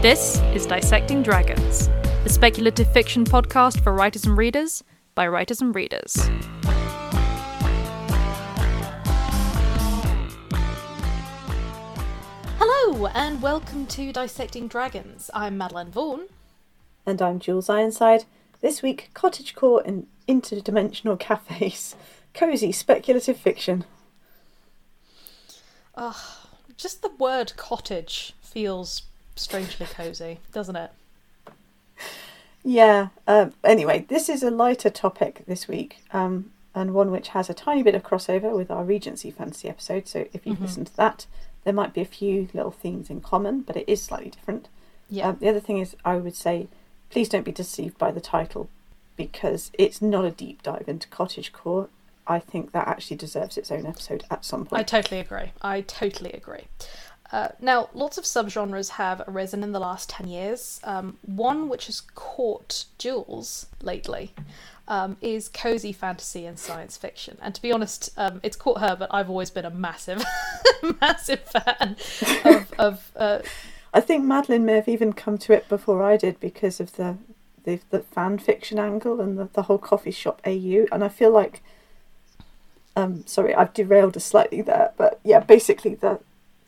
[0.00, 1.88] This is Dissecting Dragons,
[2.22, 4.84] the speculative fiction podcast for writers and readers
[5.16, 6.14] by writers and readers.
[12.60, 15.32] Hello, and welcome to Dissecting Dragons.
[15.34, 16.28] I'm Madeline Vaughan.
[17.04, 18.24] And I'm Jules Ironside.
[18.60, 21.96] This week, cottagecore and interdimensional cafes.
[22.34, 23.84] Cozy speculative fiction.
[25.96, 26.46] Ah,
[26.76, 29.02] just the word cottage feels
[29.38, 30.90] strangely cozy, doesn't it?
[32.64, 33.08] Yeah.
[33.26, 37.54] Um, anyway, this is a lighter topic this week, um, and one which has a
[37.54, 40.08] tiny bit of crossover with our Regency fantasy episode.
[40.08, 41.26] So if you've listened to that,
[41.64, 44.68] there might be a few little themes in common, but it is slightly different.
[45.08, 45.28] Yeah.
[45.28, 46.68] Um, the other thing is, I would say,
[47.10, 48.68] please don't be deceived by the title
[49.16, 51.88] because it's not a deep dive into Cottage cottagecore.
[52.26, 54.80] I think that actually deserves its own episode at some point.
[54.80, 55.52] I totally agree.
[55.62, 56.64] I totally agree.
[57.30, 60.80] Uh, now, lots of subgenres have arisen in the last 10 years.
[60.82, 64.32] Um, one which has caught Jules lately
[64.86, 67.36] um, is cozy fantasy and science fiction.
[67.42, 70.24] And to be honest, um, it's caught her, but I've always been a massive,
[71.00, 71.96] massive fan
[72.44, 72.72] of.
[72.78, 73.38] of uh,
[73.92, 77.18] I think Madeline may have even come to it before I did because of the
[77.64, 80.86] the, the fan fiction angle and the, the whole coffee shop AU.
[80.90, 81.62] And I feel like,
[82.96, 86.20] um, sorry, I've derailed us slightly there, but yeah, basically the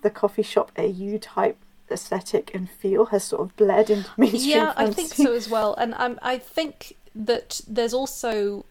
[0.02, 1.56] the coffee shop AU type
[1.90, 5.74] aesthetic and feel has sort of bled into mainstream yeah, I think so as well.
[5.74, 8.64] And um, I think that there's also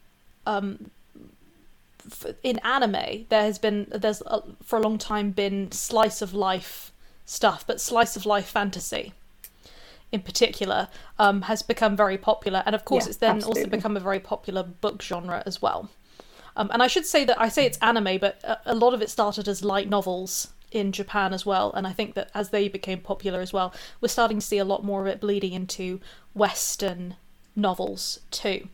[0.46, 0.92] um,
[2.06, 4.22] f- in anime there has been there's
[4.64, 6.92] for a long time been slice of life
[7.26, 9.14] stuff, but slice of life fantasy
[10.12, 10.88] in particular
[11.20, 14.20] um, has become very popular, and of course Yeah, it's then also become a very
[14.20, 15.90] popular book genre as well.
[16.56, 19.02] Um, and I should say that I say it's anime, but a, a lot of
[19.02, 21.72] it started as light novels in Japan as well.
[21.74, 24.66] And I think that as they became popular as well, we're starting to see a
[24.66, 26.00] lot more of it bleeding into
[26.34, 27.16] Western
[27.56, 28.68] novels too.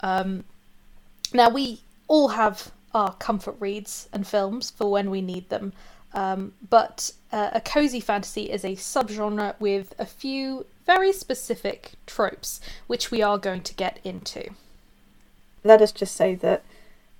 [0.00, 0.44] Um,
[1.32, 5.72] now, we all have our comfort reads and films for when we need them,
[6.12, 12.60] um, but uh, a cozy fantasy is a subgenre with a few very specific tropes,
[12.86, 14.50] which we are going to get into.
[15.64, 16.64] Let us just say that,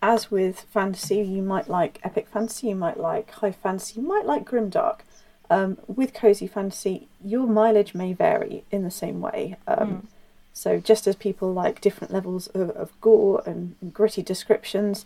[0.02, 4.26] as with fantasy, you might like epic fantasy, you might like high fantasy, you might
[4.26, 5.00] like grimdark.
[5.50, 9.56] Um, with cozy fantasy, your mileage may vary in the same way.
[9.66, 10.08] Um,
[10.54, 15.04] So, just as people like different levels of, of gore and gritty descriptions,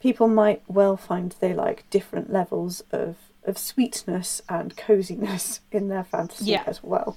[0.00, 3.14] people might well find they like different levels of,
[3.44, 6.64] of sweetness and coziness in their fantasy Yeah.
[6.66, 7.16] as well.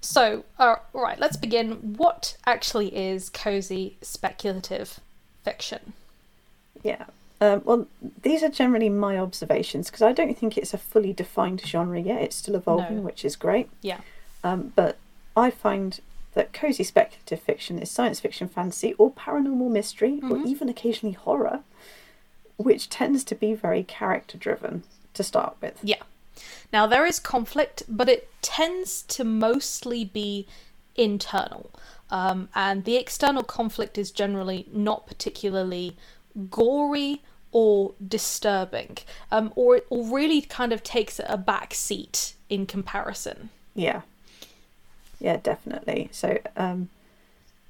[0.00, 1.72] So, uh, all right, let's begin.
[1.96, 5.00] What actually is cozy speculative
[5.44, 5.92] fiction?
[6.82, 7.04] Yeah.
[7.42, 7.86] Um, well,
[8.22, 12.22] these are generally my observations because I don't think it's a fully defined genre yet.
[12.22, 13.02] It's still evolving, No.
[13.02, 13.68] which is great.
[13.82, 14.00] Yeah.
[14.44, 14.96] Um, but
[15.36, 16.00] I find
[16.34, 20.46] that cozy speculative fiction is science fiction, fantasy, or paranormal mystery, or Mhm.
[20.46, 21.60] even occasionally horror,
[22.56, 24.84] which tends to be very character driven
[25.14, 25.78] to start with.
[25.82, 26.02] Yeah.
[26.72, 30.46] Now, there is conflict, but it tends to mostly be
[30.94, 31.70] internal.
[32.10, 35.96] Um, and the external conflict is generally not particularly
[36.50, 38.98] gory or disturbing,
[39.30, 43.50] um, or or really kind of takes a back seat in comparison.
[43.74, 44.02] Yeah.
[45.18, 46.08] Yeah, definitely.
[46.12, 46.88] So um,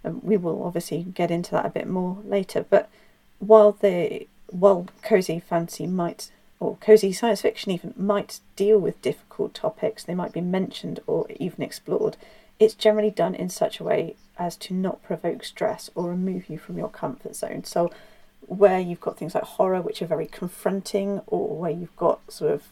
[0.04, 2.64] um, we will obviously get into that a bit more later.
[2.69, 2.88] But
[3.38, 6.30] while the while cozy fantasy might
[6.60, 11.26] or cozy science fiction even might deal with difficult topics, they might be mentioned or
[11.41, 12.16] even explored.
[12.59, 16.59] It's generally done in such a way as to not provoke stress or remove you
[16.59, 17.65] from your comfort zone.
[17.65, 17.91] So
[18.47, 22.53] where you've got things like horror, which are very confronting, or where you've got sort
[22.53, 22.65] of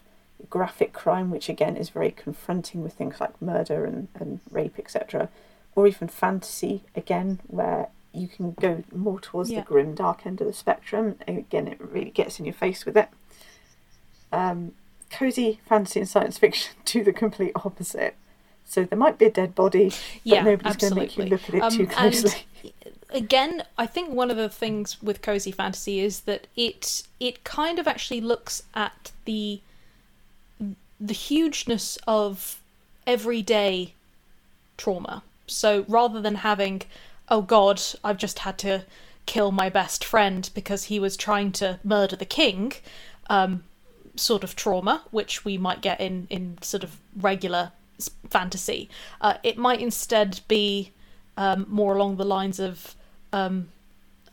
[0.50, 5.28] graphic crime, which again is very confronting with things like murder and, and rape, etc.,
[5.74, 9.60] or even fantasy, again, where you can go more towards Yeah.
[9.60, 11.16] the grim, dark end of the spectrum.
[11.26, 13.08] And again, it really gets in your face with it.
[14.32, 14.72] Um,
[15.10, 18.14] cozy fantasy and science fiction do the complete opposite.
[18.64, 21.42] So there might be a dead body, but Yeah, nobody's going to make you look
[21.48, 22.44] at it Um, too closely.
[23.10, 27.78] again i think one of the things with cozy fantasy is that it it kind
[27.78, 29.60] of actually looks at the
[31.00, 32.60] the hugeness of
[33.06, 33.94] everyday
[34.76, 36.82] trauma so rather than having
[37.30, 38.84] oh god i've just had to
[39.24, 42.72] kill my best friend because he was trying to murder the king
[43.30, 43.62] um
[44.18, 47.72] sort of trauma which we might get in in sort of regular
[48.30, 48.88] fantasy
[49.20, 50.92] uh, it might instead be
[51.38, 52.96] um, more along the lines of,
[53.32, 53.68] um,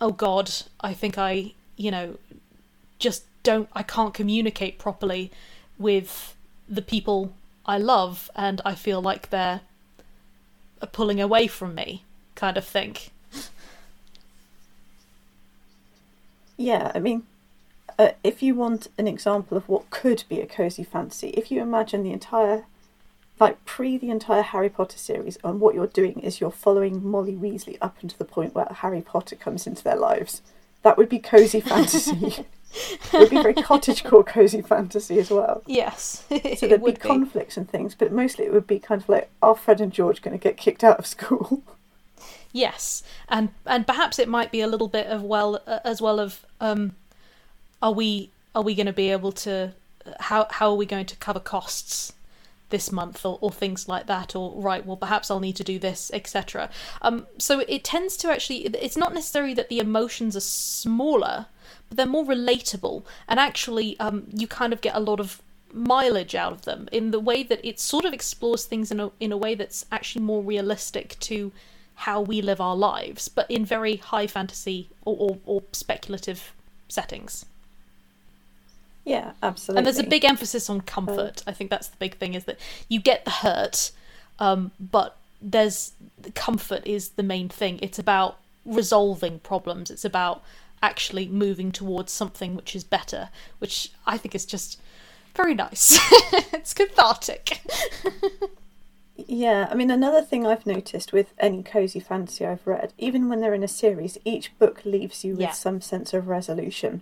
[0.02, 0.52] oh God,
[0.82, 2.18] I think I, you know,
[2.98, 5.32] just don't, I can't communicate properly
[5.78, 6.36] with
[6.68, 7.32] the people
[7.64, 9.62] I love, and I feel like they're
[10.92, 12.04] pulling away from me,
[12.34, 12.98] kind of thing.
[16.58, 17.24] Yeah, I mean,
[17.98, 21.62] uh, if you want an example of what could be a cozy fantasy, if you
[21.62, 22.66] imagine the entire,
[23.40, 27.36] like pre the entire Harry Potter series, and what you're doing is you're following Molly
[27.36, 30.42] Weasley up until the point where Harry Potter comes into their lives,
[30.84, 32.46] that would be cozy fantasy.
[32.74, 35.64] it would be very cottagecore cozy fantasy as well.
[35.66, 36.26] Yes.
[36.30, 39.56] So there'd be conflicts and things, but mostly it would be kind of like, are
[39.56, 41.64] Fred and George going to get kicked out of school?
[42.52, 46.22] Yes, and and perhaps it might be a little bit of well uh, as well
[46.22, 46.96] of um,
[47.82, 49.74] are we are we going to be able to
[50.20, 52.14] how how are we going to cover costs
[52.70, 54.36] this month or, or things like that?
[54.36, 56.70] Or right well perhaps i'll need to do this etc
[57.02, 61.48] um so it tends to actually it's not necessarily that the emotions are smaller
[61.90, 63.04] but they're more relatable.
[63.28, 65.42] And actually um you kind of get a lot of
[65.72, 69.12] mileage out of them in the way that it sort of explores things in a
[69.20, 71.52] in a way that's actually more realistic to
[71.96, 76.54] how we live our lives but in very high fantasy or, or, or speculative
[76.88, 77.46] settings
[79.06, 79.80] yeah, absolutely.
[79.80, 81.44] and there's a big emphasis on comfort.
[81.48, 82.60] I think that's the big thing is that
[82.90, 83.92] you get the hurt,
[84.40, 85.94] um, but there's
[86.34, 87.80] comfort is the main thing.
[87.82, 89.92] It's about resolving problems.
[89.92, 90.44] It's about
[90.82, 93.30] actually moving towards something which is better,
[93.60, 94.80] which I think is just
[95.36, 95.98] very nice.
[96.54, 97.62] it's cathartic.
[99.28, 103.40] Yeah, I mean, another thing I've noticed with any cozy fantasy I've read, even when
[103.40, 105.52] they're in a series, each book leaves you with Yeah.
[105.52, 107.02] some sense of resolution.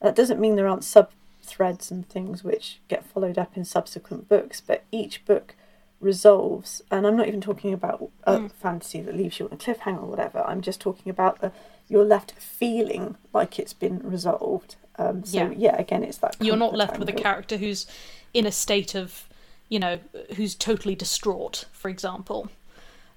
[0.00, 1.10] That doesn't mean there aren't sub
[1.42, 5.54] threads and things which get followed up in subsequent books, but each book
[6.00, 6.82] resolves.
[6.90, 8.52] And I'm not even talking about a Mm.
[8.52, 10.42] fantasy that leaves you on a cliffhanger or whatever.
[10.46, 11.52] I'm just talking about the,
[11.88, 14.76] you're left feeling like it's been resolved.
[14.98, 15.50] Um, so Yeah.
[15.56, 15.76] yeah.
[15.76, 17.86] again, it's that You're not left with a character who's
[18.34, 19.28] in a state of,
[19.68, 19.98] you know,
[20.36, 22.48] who's totally distraught, for example.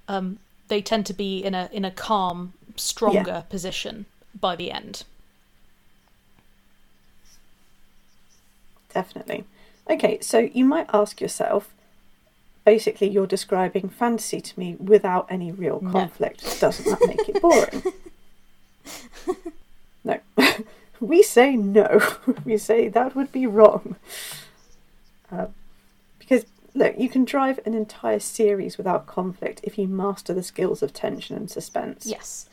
[0.08, 4.06] Um, they tend to be in a in a calm, stronger position
[4.40, 5.04] by the end.
[8.96, 9.44] Definitely.
[9.90, 11.72] Okay, so you might ask yourself
[12.66, 15.92] basically, you're describing fantasy to me without any real No.
[15.92, 16.60] conflict.
[16.60, 17.84] Doesn't that make it boring?
[20.04, 20.20] no.
[21.00, 22.02] we say no.
[22.46, 23.98] we say that would be wrong.
[25.32, 25.48] Uh,
[26.18, 30.82] because, look, you can drive an entire series without conflict if you master the skills
[30.82, 32.50] of tension and suspense Yes.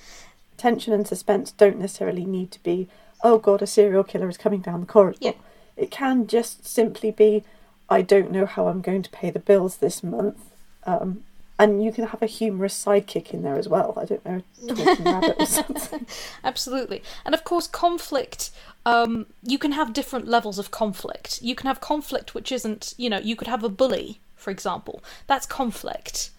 [0.59, 2.89] tension and suspense don't necessarily need to be,
[3.25, 5.19] oh god, a serial killer is coming down the corridor.
[5.23, 5.33] Yeah.
[5.77, 7.45] It can just simply be,
[7.89, 10.39] I don't know how I'm going to pay the bills this month.
[10.85, 11.25] Um,
[11.59, 13.95] and you can have a humorous sidekick in there as well.
[13.97, 14.43] I don't know,
[14.75, 16.07] talking rabbit or something.
[16.45, 17.03] Absolutely.
[17.25, 18.51] And of course, conflict,
[18.85, 21.41] um, you can have different levels of conflict.
[21.43, 25.05] You can have conflict which isn't, you know, you could have a bully, for example.
[25.27, 26.31] That's conflict.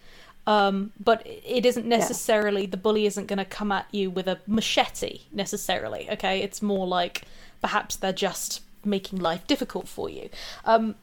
[0.46, 4.40] Um, but it isn't necessarily, the bully isn't going to come at you with a
[4.46, 6.42] machete necessarily, okay?
[6.42, 7.22] It's more like
[7.62, 10.28] perhaps they're just making life difficult for you.
[10.64, 10.94] Um,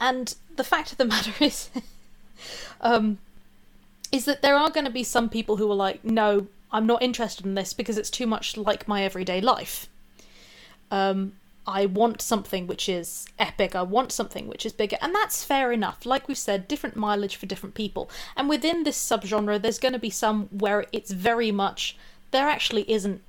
[0.00, 1.70] and the fact of the matter is,
[2.80, 3.18] um,
[4.10, 7.02] is that there are going to be some people who are like, no, I'm not
[7.02, 9.88] interested in this because it's too much like my everyday life.
[10.90, 11.34] Um,
[11.66, 13.76] I want something which is epic.
[13.76, 16.04] I want something which is bigger, and that's fair enough.
[16.04, 18.10] Like we've said, different mileage for different people.
[18.36, 21.96] And within this subgenre, there's going to be some where it's very much
[22.32, 23.22] there actually isn't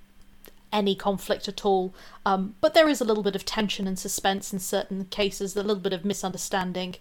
[0.74, 1.94] any conflict at all,
[2.26, 5.62] um, but there is a little bit of tension and suspense in certain cases, a
[5.62, 6.96] little bit of misunderstanding.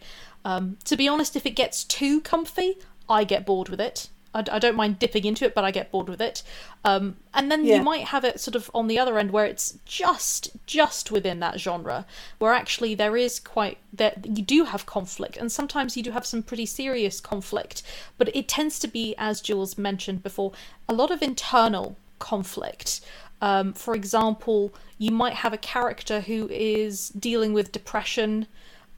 [0.44, 4.08] Um, to be honest, if it gets too comfy, I get bored with it.
[4.34, 6.42] I, I don't mind dipping into it, but I get bored with it.
[6.84, 7.76] Um, and then Yeah.
[7.76, 11.40] you might have it sort of on the other end where it's just just within
[11.40, 12.06] that genre,
[12.38, 16.26] where actually there is quite that you do have conflict, and sometimes you do have
[16.26, 17.82] some pretty serious conflict.
[18.18, 20.52] But it tends to be, as Jules mentioned before,
[20.88, 23.00] a lot of internal conflict.
[23.42, 28.46] Um, for example, you might have a character who is dealing with depression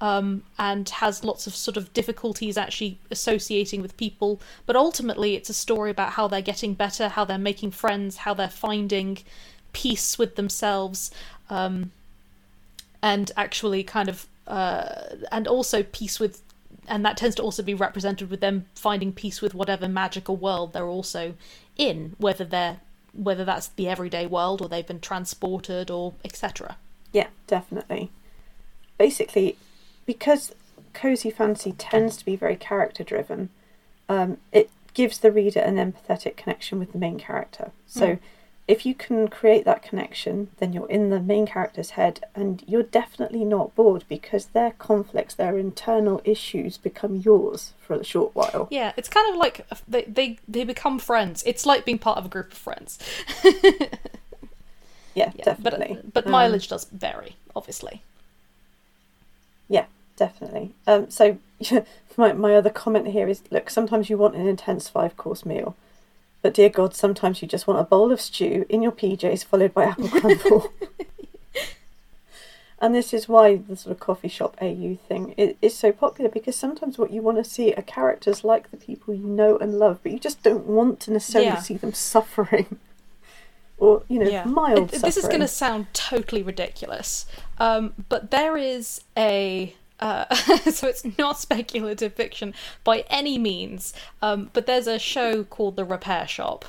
[0.02, 5.48] um, and has lots of sort of difficulties actually associating with people, but ultimately it's
[5.48, 9.18] a story about how they're getting better, how they're making friends, how they're finding
[9.72, 11.10] peace with themselves,
[11.48, 11.90] um,
[13.02, 16.42] and actually kind of, uh, and also peace with.
[16.86, 20.74] And that tends to also be represented with them finding peace with whatever magical world
[20.74, 21.32] they're also
[21.78, 22.80] in, whether they're
[23.14, 26.76] whether that's the everyday world or they've been transported or etc.
[27.12, 28.11] Yeah, definitely.
[28.99, 29.56] Basically,
[30.06, 30.54] because
[30.92, 33.50] cozy fantasy tends to be very character driven,
[34.09, 37.73] um, it gives the reader an empathetic connection with the main character.
[37.87, 38.18] So,
[38.66, 42.83] if you can create that connection, then you're in the main character's head and you're
[42.83, 48.66] definitely not bored because their conflicts, their internal issues become yours for a short while.
[48.71, 51.42] Yeah, it's kind of like they they, they become friends.
[51.44, 52.99] It's like being part of a group of friends.
[53.44, 55.99] yeah, yeah, definitely.
[56.02, 58.00] But, but mileage um, does vary, obviously.
[59.68, 59.85] Yeah,
[60.16, 60.73] definitely.
[60.87, 61.37] Um, so
[62.16, 65.76] my my other comment here is look, sometimes you want an intense five course meal
[66.44, 69.72] but dear God, sometimes you just want a bowl of stew in your PJs followed
[69.72, 70.74] by apple crumble.
[72.78, 76.54] and this is why the sort of coffee shop AU thing is, so popular because
[76.54, 80.00] sometimes what you want to see are characters like the people you know and love,
[80.02, 81.60] but you just don't want to necessarily yeah.
[81.60, 82.78] see them suffering.
[83.78, 84.44] or, you know, yeah.
[84.44, 87.24] mild it, This is going to sound totally ridiculous,
[87.56, 89.74] um, but there is a
[90.04, 90.34] uh,
[90.70, 92.52] so it's not speculative fiction
[92.84, 93.94] by any means.
[94.20, 96.66] Um, but there's a show called The Repair Shop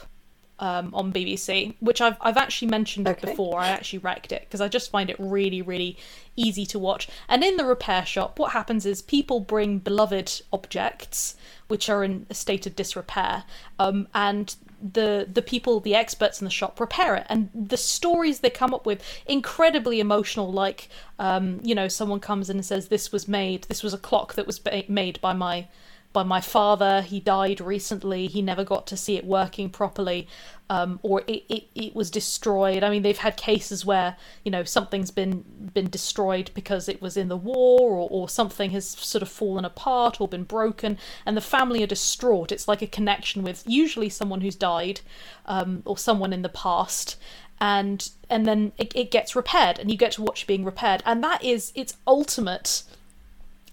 [0.58, 3.30] um, on BBC, which I've I've actually mentioned okay.
[3.30, 3.60] before.
[3.60, 5.98] I actually wrecked it because I just find it really really
[6.38, 7.10] easy to watch.
[7.27, 11.36] And in the repair shop, what happens is people bring beloved objects
[11.68, 13.44] which are in a state of disrepair,
[13.80, 14.56] um, and
[14.94, 17.25] the the people, the experts in the shop, repair it.
[17.30, 20.51] And the stories they come up with incredibly emotional.
[20.51, 20.89] Like,
[21.20, 23.63] um, you know, someone comes in and says, "This was made.
[23.63, 25.68] This was a clock that was made by my."
[26.16, 27.02] By my father.
[27.02, 28.28] He died recently.
[28.28, 30.28] He never got to see it working properly,
[30.70, 32.84] um, or it, it, it was destroyed.
[32.84, 35.44] I mean, they've had cases where you know something's been
[35.74, 39.66] been destroyed because it was in the war, or, or something has sort of fallen
[39.66, 42.52] apart or been broken, and the family are distraught.
[42.52, 45.02] It's like a connection with usually someone who's died,
[45.46, 47.18] um, or someone in the past,
[47.60, 51.22] and and then it, it gets repaired, and you get to watch being repaired, and
[51.26, 52.84] that is its ultimate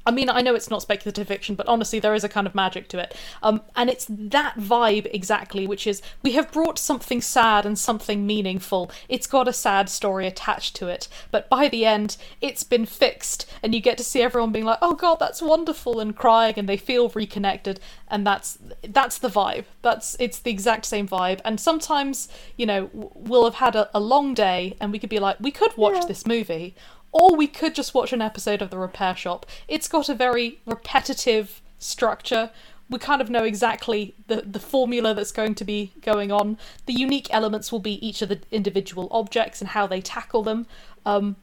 [0.04, 2.54] I mean, I know it's not speculative fiction, but honestly, there is a kind of
[2.54, 3.16] magic to it.
[3.42, 8.26] Um, and it's that vibe exactly, which is we have brought something sad and something
[8.26, 8.90] meaningful.
[9.08, 13.48] It's got a sad story attached to it, but by the end, it's been fixed,
[13.62, 16.68] and you get to see everyone being like, "Oh God, that's wonderful," and crying, and
[16.68, 17.78] they feel reconnected,
[18.08, 19.64] and that's that's the vibe.
[19.82, 21.40] That's it's the exact same vibe.
[21.44, 25.20] And sometimes, you know, we'll have had a, a long day, and we could be
[25.20, 26.06] like, we could watch yeah.
[26.06, 26.74] this movie
[27.12, 29.46] or we could just watch an episode of The Repair Shop.
[29.68, 32.50] It's got a very repetitive structure.
[32.88, 36.58] We kind of know exactly the, the formula that's going to be going on.
[36.86, 40.66] The unique elements will be each of the individual objects and how they tackle them.
[41.04, 41.36] Um,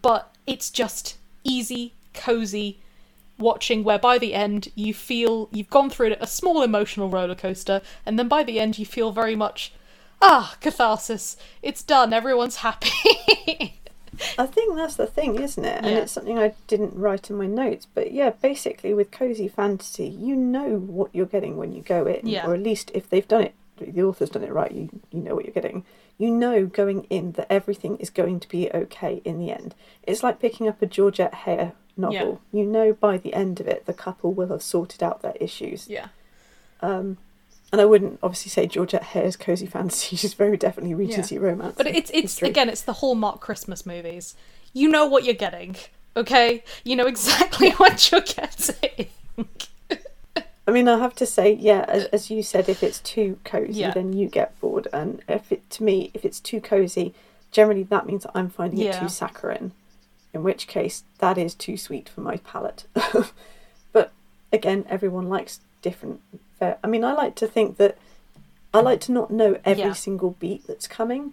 [0.00, 2.78] but it's just easy, cozy
[3.38, 7.80] watching where by the end you feel you've gone through a small emotional roller coaster
[8.04, 9.72] and then by the end you feel very much
[10.20, 13.79] ah catharsis it's done everyone's happy
[14.38, 15.78] I think that's the thing, isn't it?
[15.78, 15.98] And yeah.
[15.98, 17.86] it's something I didn't write in my notes.
[17.92, 22.26] But yeah, basically with cozy fantasy, you know what you're getting when you go in,
[22.26, 22.46] yeah.
[22.46, 24.72] or at least if they've done it, the author's done it right.
[24.72, 25.84] You you know what you're getting.
[26.18, 29.74] You know going in that everything is going to be okay in the end.
[30.02, 32.40] It's like picking up a Georgette Heyer novel.
[32.52, 32.60] Yeah.
[32.60, 35.88] You know by the end of it, the couple will have sorted out their issues.
[35.88, 36.08] Yeah.
[36.82, 37.18] Um,
[37.72, 40.16] and I wouldn't obviously say Georgette Heyer's cozy fantasy.
[40.16, 41.42] She's very definitely Regency yeah.
[41.42, 41.74] romance.
[41.76, 42.48] But it's it's history.
[42.48, 44.34] again, it's the Hallmark Christmas movies.
[44.72, 45.76] You know what you're getting,
[46.16, 46.64] okay?
[46.84, 49.06] You know exactly what you're getting.
[50.68, 53.80] I mean, I have to say, yeah, as, as you said, if it's too cozy,
[53.80, 53.90] yeah.
[53.90, 54.86] then you get bored.
[54.92, 57.12] And if it, to me, if it's too cozy,
[57.50, 58.96] generally that means I'm finding yeah.
[58.96, 59.72] it too saccharine.
[60.32, 62.84] In which case, that is too sweet for my palate.
[63.92, 64.12] but
[64.52, 66.20] again, everyone likes different
[66.60, 66.78] fair.
[66.84, 67.98] I mean, I like to think that
[68.72, 69.92] I like to not know every yeah.
[69.94, 71.32] single beat that's coming,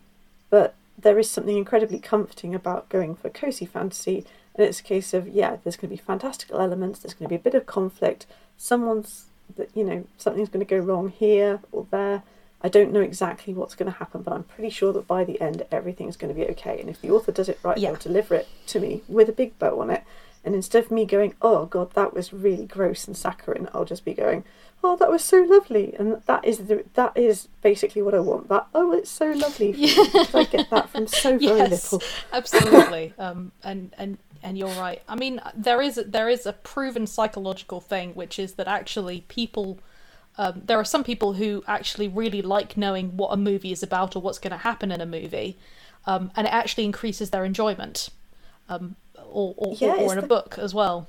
[0.49, 4.25] but there is something incredibly comforting about going for cozy fantasy.
[4.55, 6.99] And it's a case of yeah, there's going to be fantastical elements.
[6.99, 8.25] There's going to be a bit of conflict.
[8.57, 12.23] Someone's that you know something's going to go wrong here or there.
[12.59, 15.39] I don't know exactly what's going to happen, but I'm pretty sure that by the
[15.39, 16.79] end everything's going to be okay.
[16.79, 17.91] And if the author does it right, yeah.
[17.91, 20.03] they'll deliver it to me with a big bow on it.
[20.47, 24.05] And instead of me going, "Oh God, that was really gross and saccharine," I'll just
[24.05, 24.45] be going,
[24.83, 25.95] oh that was so lovely.
[25.97, 29.71] And that is the that is basically what i want that oh it's so lovely.
[29.71, 30.03] Yeah.
[30.33, 32.07] i get that from so very yes, little.
[32.33, 33.13] absolutely.
[33.19, 35.01] Um and and and you're right.
[35.07, 39.79] I mean there is there is a proven psychological thing which is that actually people
[40.39, 44.15] um, there are some people who actually really like knowing what a movie is about
[44.15, 45.57] or what's going to happen in a movie
[46.05, 48.09] um, and it actually increases their enjoyment.
[48.69, 48.95] Um,
[49.31, 50.25] or, or, yeah, or, or in the...
[50.25, 51.07] a book as well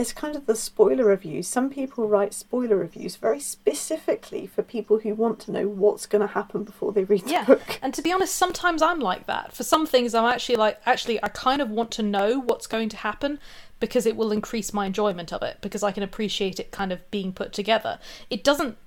[0.00, 1.46] it's kind of the spoiler reviews.
[1.46, 6.26] Some people write spoiler reviews very specifically for people who want to know what's going
[6.26, 7.44] to happen before they read the yeah.
[7.44, 7.78] book.
[7.82, 9.52] And to be honest, sometimes I'm like that.
[9.52, 12.88] For some things, I'm actually like, actually, I kind of want to know what's going
[12.88, 13.38] to happen
[13.78, 17.10] because it will increase my enjoyment of it because I can appreciate it kind of
[17.10, 17.98] being put together.
[18.30, 18.78] It doesn't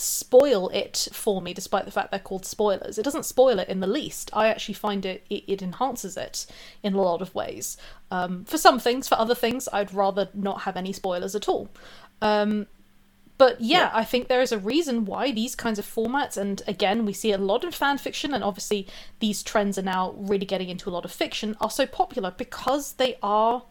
[0.00, 2.98] spoil it for me, despite the fact they're called spoilers.
[2.98, 4.30] It doesn't spoil it in the least.
[4.32, 6.46] I actually find it it, it enhances it
[6.82, 7.76] in a lot of ways.
[8.10, 11.68] Um, for some things, for other things, I'd rather not have any spoilers at all.
[12.22, 12.66] Um,
[13.38, 13.90] but yeah, Yeah.
[13.94, 17.32] I think there is a reason why these kinds of formats, and again, we see
[17.32, 18.86] a lot in fan fiction, and obviously
[19.20, 22.92] these trends are now really getting into a lot of fiction, are so popular because
[22.94, 23.62] they are.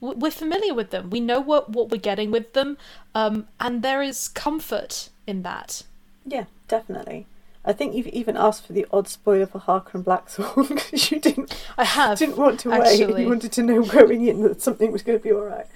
[0.00, 1.10] We're familiar with them.
[1.10, 2.78] We know what, what we're getting with them,
[3.14, 5.82] um, and there is comfort in that.
[6.24, 7.26] Yeah, definitely.
[7.64, 11.18] I think you've even asked for the odd spoiler for Harker and Blackthorn because you
[11.20, 12.18] didn't I have.
[12.18, 12.80] didn't want to wait.
[12.80, 13.22] actually.
[13.22, 15.66] You wanted to know going in that something was going to be all right.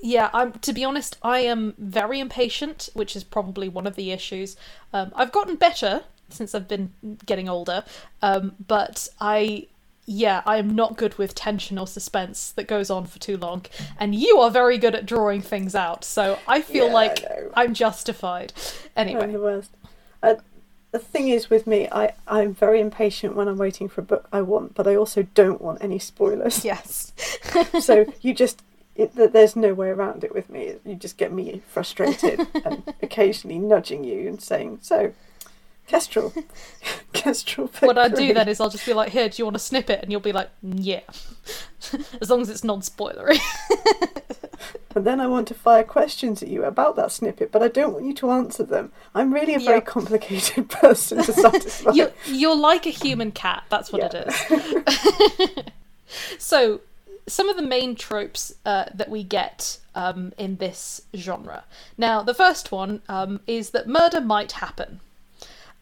[0.00, 4.10] Yeah, I'm to be honest, I am very impatient, which is probably one of the
[4.12, 4.56] issues.
[4.92, 6.92] Um, I've gotten better since I've been
[7.26, 7.84] getting older,
[8.22, 9.66] um, but I
[10.08, 13.66] yeah, I am not good with tension or suspense that goes on for too long.
[13.98, 17.24] And you are very good at drawing things out, so I feel Yeah, like.
[17.54, 18.54] I'm justified.
[18.96, 19.70] I'm Anyway, the worst.
[20.22, 20.36] Uh,
[20.92, 24.26] the thing is with me, I, I'm very impatient when I'm waiting for a book
[24.32, 26.64] I want, but I also don't want any spoilers.
[26.64, 27.12] yes.
[27.80, 28.62] so you just,
[28.96, 30.76] it, there's no way around it with me.
[30.86, 35.12] You just get me frustrated and occasionally nudging you and saying, so,
[35.88, 36.32] Kestrel,
[37.12, 37.66] Kestrel.
[37.68, 39.54] pick what I do three." then is I'll just be like, "Here, do you want
[39.56, 41.00] to snip it?" And you'll be like, "Yeah,"
[42.20, 43.38] as long as it's non-spoilery.
[44.94, 47.92] And then I want to fire questions at you about that snippet, but I don't
[47.92, 48.90] want you to answer them.
[49.14, 49.80] I'm really a very Yeah.
[49.82, 51.92] complicated person to satisfy.
[51.92, 53.62] you're, you're like a human cat.
[53.68, 54.24] That's what Yeah.
[54.24, 55.64] it is.
[56.38, 56.80] so,
[57.28, 61.64] some of the main tropes uh, that we get um, in this genre.
[61.96, 65.00] Now, the first one um, is that murder might happen.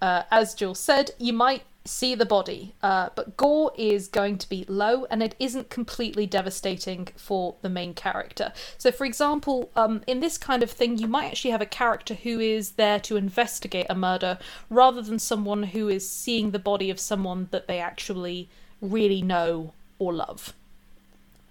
[0.01, 4.49] Uh, as Jules said, you might see the body, uh, but gore is going to
[4.49, 8.53] be low and it isn't completely devastating for the main character.
[8.77, 12.15] So, for example, um, in this kind of thing, you might actually have a character
[12.15, 16.91] who is there to investigate a murder rather than someone who is seeing the body
[16.91, 18.49] of someone that they actually
[18.81, 20.53] really know or love.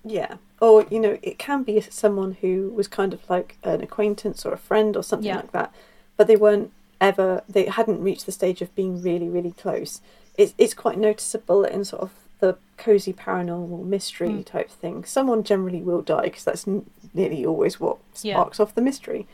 [0.04, 0.36] Yeah.
[0.62, 4.54] Or, you know, it can be someone who was kind of like an acquaintance or
[4.54, 5.38] a friend or something Yeah.
[5.38, 5.74] like that,
[6.18, 10.02] but they weren't ever, they hadn't reached the stage of being really, really close.
[10.38, 14.46] It's, it's quite noticeable in sort of the cozy paranormal mystery Mm.
[14.46, 15.06] type thing.
[15.06, 18.34] Someone generally will die because that's n- nearly always what Yeah.
[18.36, 19.28] sparks off the mystery.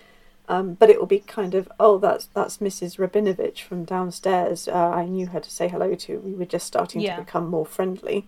[0.48, 2.98] Um, but it will be kind of, oh, that's that's Mrs.
[2.98, 4.68] Rabinovich from downstairs.
[4.68, 6.18] Uh, I knew her to say hello to.
[6.20, 7.16] We were just starting Yeah.
[7.16, 8.26] to become more friendly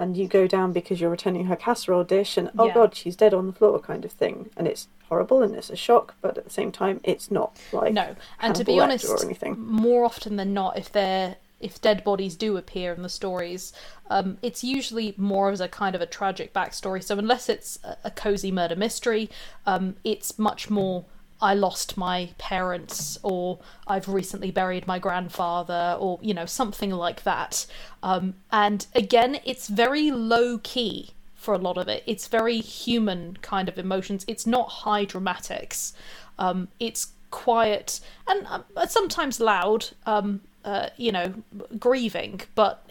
[0.00, 2.74] and you go down because you're returning her casserole dish and oh Yeah.
[2.74, 5.76] god she's dead on the floor kind of thing and it's horrible and it's a
[5.76, 9.22] shock but at the same time it's not like No, and to be honest, or
[9.24, 9.56] anything.
[9.58, 13.72] more often than not, if they're if dead bodies do appear in the stories,
[14.10, 17.02] um, it's usually more as a kind of a tragic backstory.
[17.02, 19.30] So unless it's a, a cozy murder mystery,
[19.64, 21.06] um, it's much more.
[21.44, 27.22] I lost my parents, or I've recently buried my grandfather, or you know something like
[27.24, 27.66] that.
[28.02, 32.02] Um, and again, it's very low key for a lot of it.
[32.06, 34.24] It's very human kind of emotions.
[34.26, 35.92] It's not high dramatics.
[36.38, 39.90] Um, it's quiet and um, sometimes loud.
[40.06, 41.34] Um, uh, you know,
[41.78, 42.82] grieving, but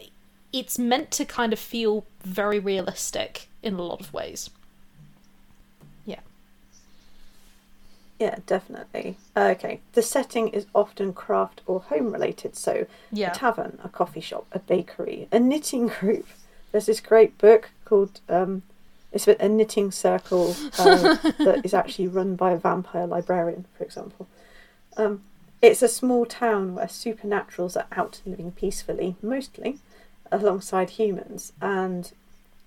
[0.51, 4.51] it's meant to kind of feel very realistic in a lot of ways.
[6.05, 6.19] Yeah.
[8.23, 12.73] Yeah definitely okay the setting is often craft or home related so
[13.11, 13.31] Yeah.
[13.31, 16.27] a tavern a coffee shop a bakery a knitting group
[16.71, 18.61] there's this great book called um,
[19.11, 21.09] it's a knitting circle uh,
[21.45, 24.27] that is actually run by a vampire librarian for example
[24.97, 25.21] um,
[25.61, 29.79] it's a small town where supernaturals are out living peacefully mostly
[30.31, 32.11] alongside humans and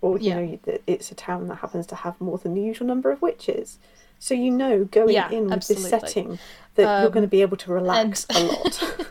[0.02, 0.40] or you Yeah.
[0.40, 3.78] know it's a town that happens to have more than the usual number of witches
[4.18, 6.38] so you know going Yeah, in with this setting
[6.74, 8.82] that you're Um, going to be able to relax and- a lot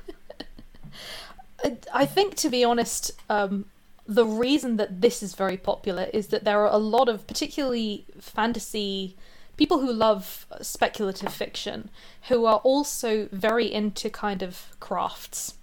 [1.63, 3.65] I- I think, to be honest, um,
[4.07, 8.05] the reason that this is very popular is that there are a lot of, particularly
[8.19, 9.15] fantasy
[9.57, 11.89] people who love speculative fiction,
[12.27, 15.55] who are also very into kind of crafts.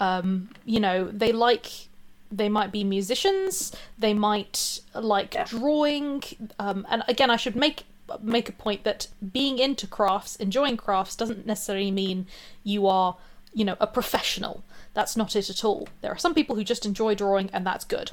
[0.00, 1.88] Um, you know, they like.
[2.32, 3.70] They might be musicians.
[3.98, 5.44] They might like Yeah.
[5.44, 6.22] drawing.
[6.58, 7.84] Um, and again, I should make
[8.20, 12.26] make a point that being into crafts, enjoying crafts, doesn't necessarily mean
[12.62, 13.16] you are,
[13.52, 14.64] you know, a professional.
[14.94, 15.88] That's not it at all.
[16.00, 18.12] There are some people who just enjoy drawing, and that's good.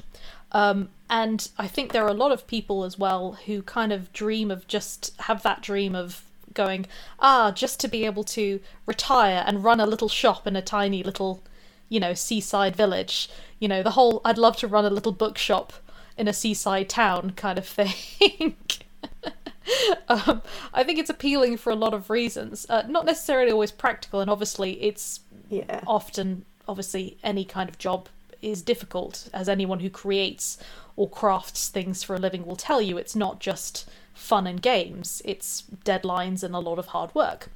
[0.52, 4.12] Um, and I think there are a lot of people as well who kind of
[4.12, 6.24] dream of just have that dream of
[6.54, 6.86] going,
[7.20, 11.02] ah, just to be able to retire and run a little shop in a tiny
[11.02, 11.42] little,
[11.88, 13.30] you know, seaside village.
[13.58, 15.72] You know, the whole I'd love to run a little bookshop
[16.16, 18.56] in a seaside town kind of thing.
[20.08, 20.42] Um,
[20.74, 22.66] I think it's appealing for a lot of reasons.
[22.68, 25.80] Uh, not necessarily always practical, and obviously, it's Yeah.
[25.86, 28.08] often, obviously, any kind of job
[28.42, 30.58] is difficult, as anyone who creates
[30.96, 32.98] or crafts things for a living will tell you.
[32.98, 37.48] It's not just fun and games, it's deadlines and a lot of hard work.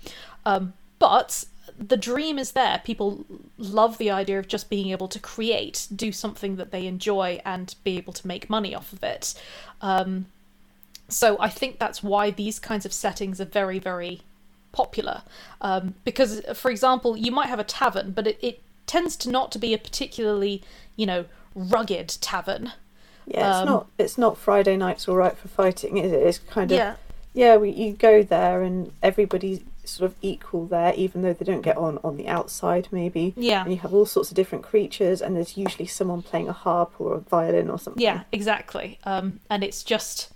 [0.47, 1.45] Um, but
[1.79, 2.81] the dream is there.
[2.85, 3.27] People
[3.59, 7.75] love the idea of just being able to create, do something that they enjoy, and
[7.85, 9.35] be able to make money off of it.
[9.83, 10.27] Um,
[11.09, 14.23] so I think that's why these kinds of settings are very, very
[14.73, 15.23] popular.
[15.61, 19.51] Um, because, for example, you might have a tavern, but it, it tends to not
[19.53, 20.63] to be a particularly,
[20.97, 22.73] you know, rugged tavern.
[23.27, 26.23] Yeah, it's Um, not it's not Friday nights all right for fighting, is it?
[26.23, 26.95] It's kind of Yeah.
[27.35, 31.63] yeah, we, you go there and everybody's sort of equal there, even though they don't
[31.63, 33.33] get on on the outside, maybe.
[33.37, 33.63] Yeah.
[33.63, 36.93] And you have all sorts of different creatures, and there's usually someone playing a harp
[37.01, 38.03] or a violin or something.
[38.03, 38.99] Yeah, exactly.
[39.05, 40.33] Um, and it's just,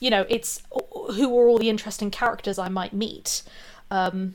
[0.00, 0.62] you know, it's
[1.14, 3.42] who are all the interesting characters I might meet.
[3.90, 4.34] Um,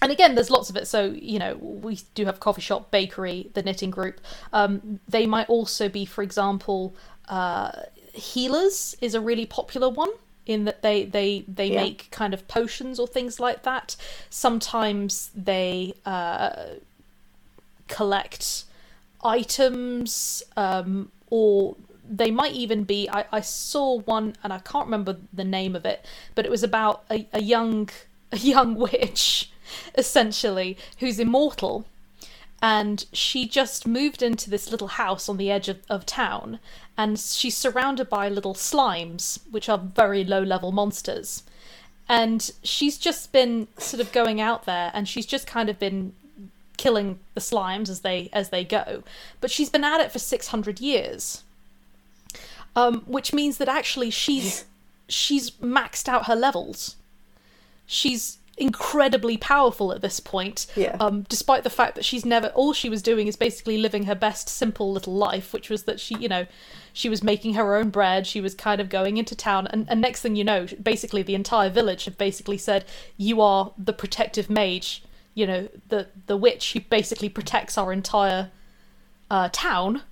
[0.00, 0.88] and again, there's lots of it.
[0.88, 4.20] So, you know, we do have coffee shop, bakery, the knitting group.
[4.52, 6.94] Um, they might also be, for example,
[7.28, 7.70] uh,
[8.12, 10.10] healers is a really popular one
[10.44, 11.82] in that they they they Yeah.
[11.82, 13.94] make kind of potions or things like that.
[14.28, 16.64] Sometimes they uh,
[17.86, 18.64] collect
[19.22, 21.76] items um, or
[22.08, 25.84] they might even be I, I saw one and i can't remember the name of
[25.84, 27.88] it but it was about a, a young
[28.32, 29.52] a young witch
[29.94, 31.84] essentially who's immortal.
[32.64, 36.60] And she just moved into this little house on the edge of, of town.
[36.96, 41.42] And she's surrounded by little slimes which are very low level monsters.
[42.08, 46.12] And she's just been sort of going out there and she's just kind of been
[46.76, 49.02] killing the slimes as they as they go.
[49.40, 51.42] But she's been at it for 600 years
[52.76, 54.64] um, which means that actually she's
[55.08, 56.96] she's maxed out her levels.
[57.86, 60.96] She's incredibly powerful at this point Yeah.
[61.00, 64.14] um, despite the fact that she's never all she was doing is basically living her
[64.14, 66.46] best simple little life which was that she you know
[66.92, 70.02] she was making her own bread she was kind of going into town and, and
[70.02, 72.84] next thing you know basically the entire village have basically said
[73.16, 75.02] you are the protective mage
[75.34, 78.50] you know the the witch who basically protects our entire
[79.30, 80.02] uh, town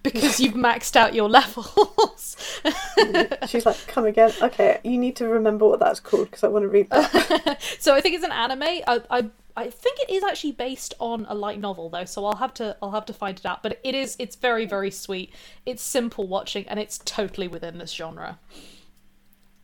[0.02, 2.36] because you've maxed out your levels
[3.48, 4.32] She's like, come again.
[4.40, 7.58] Okay, you need to remember what that's called because I want to read that.
[7.78, 8.62] so I think it's an anime.
[8.62, 12.36] I, I I think it is actually based on a light novel though, so I'll
[12.36, 13.62] have to I'll have to find it out.
[13.62, 15.34] But it is it's very very sweet.
[15.66, 18.38] It's simple watching and it's totally within this genre.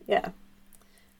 [0.07, 0.29] yeah.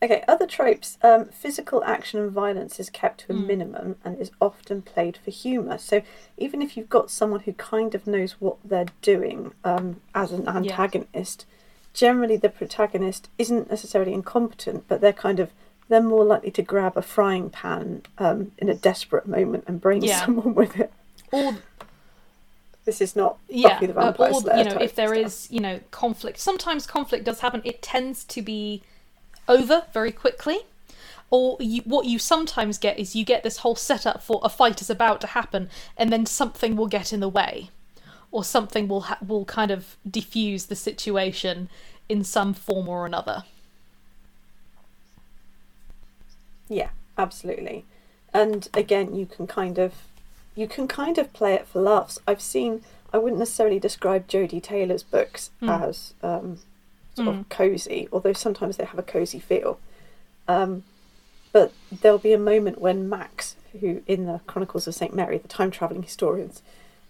[0.03, 0.97] Okay, other tropes.
[1.01, 5.31] Um, physical action and violence is kept to a minimum and is often played for
[5.31, 5.79] humour.
[5.79, 6.03] So
[6.37, 10.47] even if you've got someone who kind of knows what they're doing um, as an
[10.47, 11.47] antagonist,
[11.95, 15.49] generally the protagonist isn't necessarily incompetent, but they're kind of
[15.89, 20.03] they're more likely to grab a frying pan um, in a desperate moment and brain
[20.03, 20.25] Yeah.
[20.25, 20.91] someone with it.
[21.31, 21.55] Or
[22.85, 25.25] This is not yeah, Buffy the uh, Vampire or Slayer you know if there stuff.
[25.25, 26.37] is you know conflict.
[26.39, 27.61] Sometimes conflict does happen.
[27.65, 28.83] It tends to be
[29.47, 30.59] over very quickly.
[31.29, 34.81] Or you, what you sometimes get is you get this whole setup for a fight
[34.81, 37.69] is about to happen, and then something will get in the way,
[38.31, 41.69] or something will ha- will kind of diffuse the situation
[42.07, 43.43] in some form or another.
[46.69, 47.83] Yeah, absolutely.
[48.33, 49.93] And again, you can kind of
[50.55, 52.19] you can kind of play it for laughs.
[52.25, 56.59] I've seen I wouldn't necessarily describe Jodi Taylor's books as um,
[57.23, 59.79] sort of cozy, although sometimes they have a cozy feel.
[60.47, 60.83] Um,
[61.51, 65.13] but there'll be a moment when Max, who in the Chronicles of St.
[65.13, 66.61] Mary, the time travelling historians,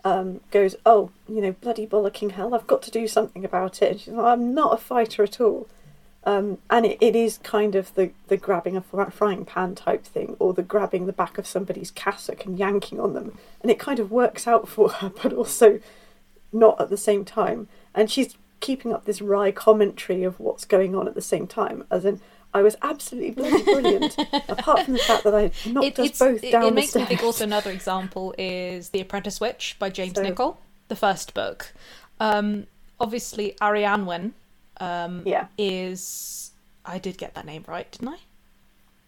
[0.04, 3.92] um, goes, Oh, you know, bloody bollocking hell, I've got to do something about it.
[3.92, 5.68] And she's like, I'm not a fighter at all.
[6.24, 10.36] Um, and it, it is kind of the, the grabbing a frying pan type thing,
[10.40, 13.38] or the grabbing the back of somebody's cassock and yanking on them.
[13.62, 15.80] And it kind of works out for her, but also
[16.52, 17.68] not at the same time.
[17.94, 21.84] And she's keeping up this wry commentary of what's going on at the same time,
[21.92, 22.20] as in,
[22.54, 24.18] I was absolutely bloody brilliant,
[24.50, 27.22] apart from the fact that I knocked It, us both down it makes me think
[27.24, 31.74] also another example is The Apprentice Witch by James So- Nicol, the first book.
[32.20, 32.66] Um,
[33.00, 34.32] obviously, Arianwen
[34.80, 35.48] um, Yeah.
[35.58, 36.52] is.
[36.86, 38.18] I did get that name right, didn't I?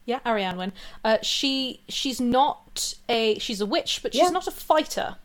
[0.05, 0.73] Yeah, Arianwen.
[1.03, 4.29] Uh, she she's not a she's a witch, but she's Yeah.
[4.29, 5.15] not a fighter.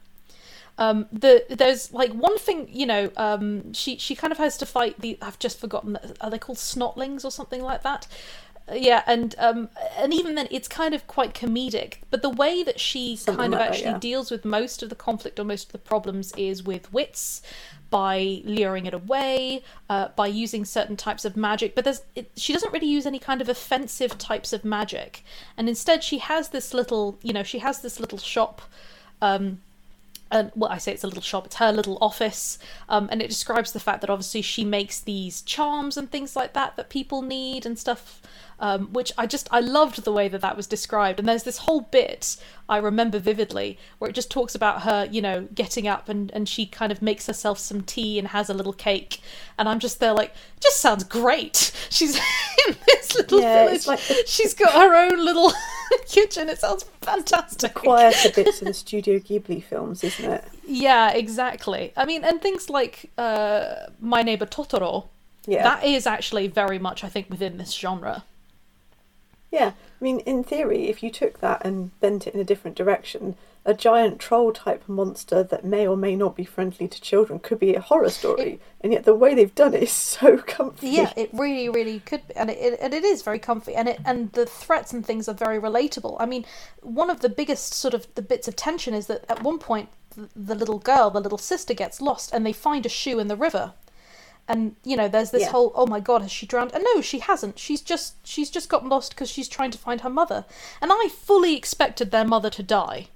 [0.76, 3.10] Um, the there's like one thing you know.
[3.16, 5.18] Um, she she kind of has to fight the.
[5.22, 5.98] I've just forgotten.
[6.20, 8.06] Are they called snotlings or something like that?
[8.68, 11.98] Uh, Yeah, and um, and even then, it's kind of quite comedic.
[12.10, 13.98] But the way that she Something kind of like that, actually yeah.
[13.98, 17.42] deals with most of the conflict or most of the problems is with wits,
[17.90, 21.74] by luring it away, uh, by using certain types of magic.
[21.74, 25.22] But there's it, she doesn't really use any kind of offensive types of magic,
[25.56, 28.62] and instead she has this little, you know, she has this little shop.
[29.22, 29.60] Um,
[30.30, 32.58] and well, I say it's a little shop, it's her little office,
[32.88, 36.52] um, and it describes the fact that obviously she makes these charms and things like
[36.54, 38.20] that that people need and stuff
[38.60, 41.18] um, which I just I loved the way that that was described.
[41.18, 42.36] And there's this whole bit
[42.68, 46.48] I remember vividly where it just talks about her, you know, getting up and and
[46.48, 49.20] she kind of makes herself some tea and has a little cake,
[49.58, 51.72] and I'm just there like, just sounds great.
[51.90, 52.14] She's
[52.68, 53.74] in this little Yeah, village.
[53.76, 55.52] it's like the- She's got her own little
[56.06, 56.48] kitchen.
[56.48, 57.74] It sounds fantastic.
[57.74, 60.44] Quieter bits of the Studio Ghibli films, isn't it?
[60.66, 61.92] Yeah, exactly.
[61.96, 65.06] I mean, and things like uh, My Neighbor Totoro.
[65.46, 65.62] Yeah.
[65.62, 68.24] That is actually very much, I think, within this genre.
[69.54, 72.76] Yeah, I mean, in theory, if you took that and bent it in a different
[72.76, 77.38] direction, a giant troll type monster that may or may not be friendly to children
[77.38, 78.58] could be a horror story.
[78.80, 80.88] and yet, the way they've done it is so comfy.
[80.88, 83.88] Yeah, it really, really could be, and it, it and it is very comfy, and
[83.88, 86.16] it and the threats and things are very relatable.
[86.18, 86.44] I mean,
[86.82, 89.88] one of the biggest sort of the bits of tension is that at one point
[90.34, 93.36] the little girl, the little sister, gets lost, and they find a shoe in the
[93.36, 93.72] river,
[94.48, 95.50] and you know there's this Yeah.
[95.50, 96.72] whole oh my god has she drowned?
[96.74, 97.58] And no, she hasn't.
[97.58, 100.44] She's just she's just got lost because she's trying to find her mother,
[100.80, 103.08] and I fully expected their mother to die.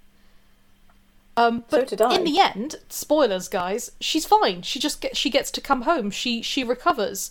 [1.36, 2.16] Um, but I.
[2.16, 4.62] in the end, spoilers, guys, she's fine.
[4.62, 6.10] She just she gets to come home.
[6.10, 7.30] She she recovers,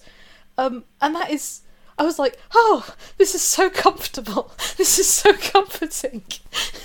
[0.57, 1.61] um, and that is.
[1.99, 4.51] I was like, oh, this is so comfortable.
[4.77, 6.23] This is so comforting.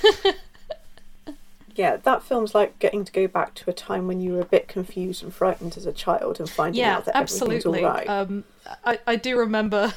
[1.75, 4.47] Yeah, that film's like getting to go back to a time when you were a
[4.47, 7.57] bit confused and frightened as a child and finding yeah, out that absolutely.
[7.57, 8.09] everything's all right.
[8.09, 8.45] Um,
[8.85, 9.93] I I do remember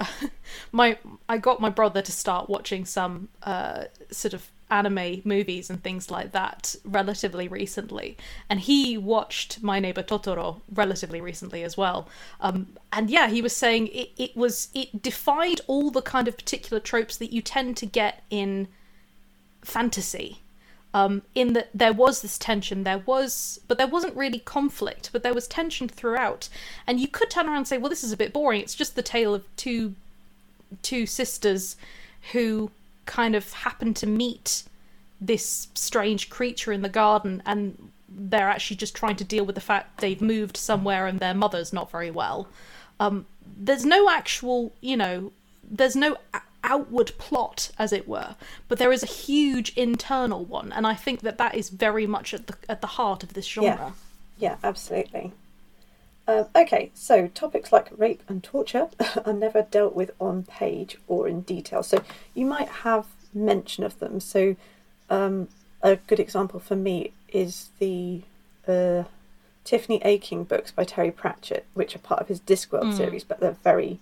[0.72, 5.82] my I got my brother to start watching some uh, sort of anime movies and
[5.82, 8.16] things like that relatively recently,
[8.48, 12.08] and he watched My Neighbor Totoro relatively recently as well.
[12.40, 16.36] Um, and yeah, he was saying it, it was it defied all the kind of
[16.36, 18.68] particular tropes that you tend to get in
[19.62, 20.41] fantasy
[20.94, 25.22] um, in that there was this tension, there was, but there wasn't really conflict, but
[25.22, 26.48] there was tension throughout.
[26.86, 28.60] And you could turn around and say, well, this is a bit boring.
[28.60, 29.94] It's just the tale of two
[30.80, 31.76] two sisters
[32.32, 32.70] who
[33.04, 34.62] kind of happen to meet
[35.20, 39.60] this strange creature in the garden, and they're actually just trying to deal with the
[39.60, 42.48] fact they've moved somewhere and their mother's not very well.
[43.00, 43.26] Um,
[43.56, 46.16] there's no actual, you know, there's no
[46.64, 48.34] outward plot, as it were,
[48.68, 52.34] but there is a huge internal one, and I think that that is very much
[52.34, 53.94] at the at the heart of this genre.
[54.38, 55.32] Yeah, absolutely.
[56.26, 58.88] Um, okay, so topics like rape and torture
[59.24, 61.82] are never dealt with on page or in detail.
[61.82, 62.02] So
[62.34, 64.20] you might have mention of them.
[64.20, 64.56] So
[65.10, 65.48] um,
[65.82, 68.22] a good example for me is the
[68.68, 69.04] uh,
[69.64, 73.56] Tiffany Aching books by Terry Pratchett, which are part of his Discworld series, but they're
[73.64, 73.98] very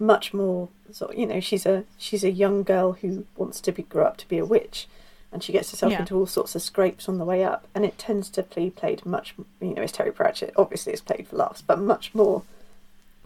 [0.00, 1.16] much more sort.
[1.16, 4.28] You know, she's a she's a young girl who wants to be grow up to
[4.28, 4.88] be a witch,
[5.32, 6.00] and she gets herself Yeah.
[6.00, 7.66] into all sorts of scrapes on the way up.
[7.74, 9.34] And it tends to be played much.
[9.60, 10.52] You know, it's Terry Pratchett.
[10.56, 12.42] Obviously, it's played for laughs, but much more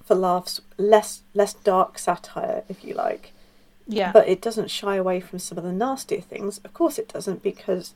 [0.04, 0.60] for laughs.
[0.76, 3.32] Less less dark satire, if you like.
[3.86, 6.58] Yeah, But it doesn't shy away from some of the nastier things.
[6.64, 7.92] Of course, it doesn't, because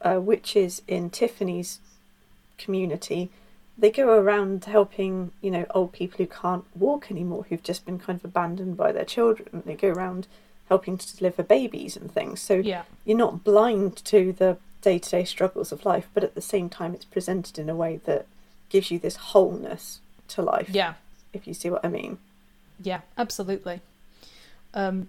[0.00, 1.78] uh, witches in Tiffany's
[2.56, 3.28] community,
[3.78, 7.98] they go around helping, you know, old people who can't walk anymore, who've just been
[7.98, 9.62] kind of abandoned by their children.
[9.66, 10.26] They go around
[10.68, 12.40] helping to deliver babies and things.
[12.40, 16.34] So yeah, you're not blind to the day to day struggles of life, but at
[16.34, 18.26] the same time, it's presented in a way that
[18.68, 20.94] gives you this wholeness to life, yeah.
[21.32, 22.18] if you see what I mean.
[22.82, 23.80] Yeah, absolutely.
[24.74, 25.08] Um,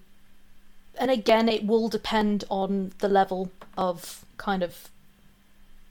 [1.00, 4.90] and again, it will depend on the level of kind of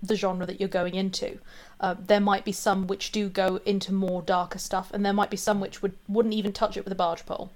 [0.07, 1.39] the genre that you're going into.
[1.81, 5.31] Uh, there might be some which do go into more darker stuff, and there might
[5.31, 7.51] be some which would wouldn't even touch it with a barge pole.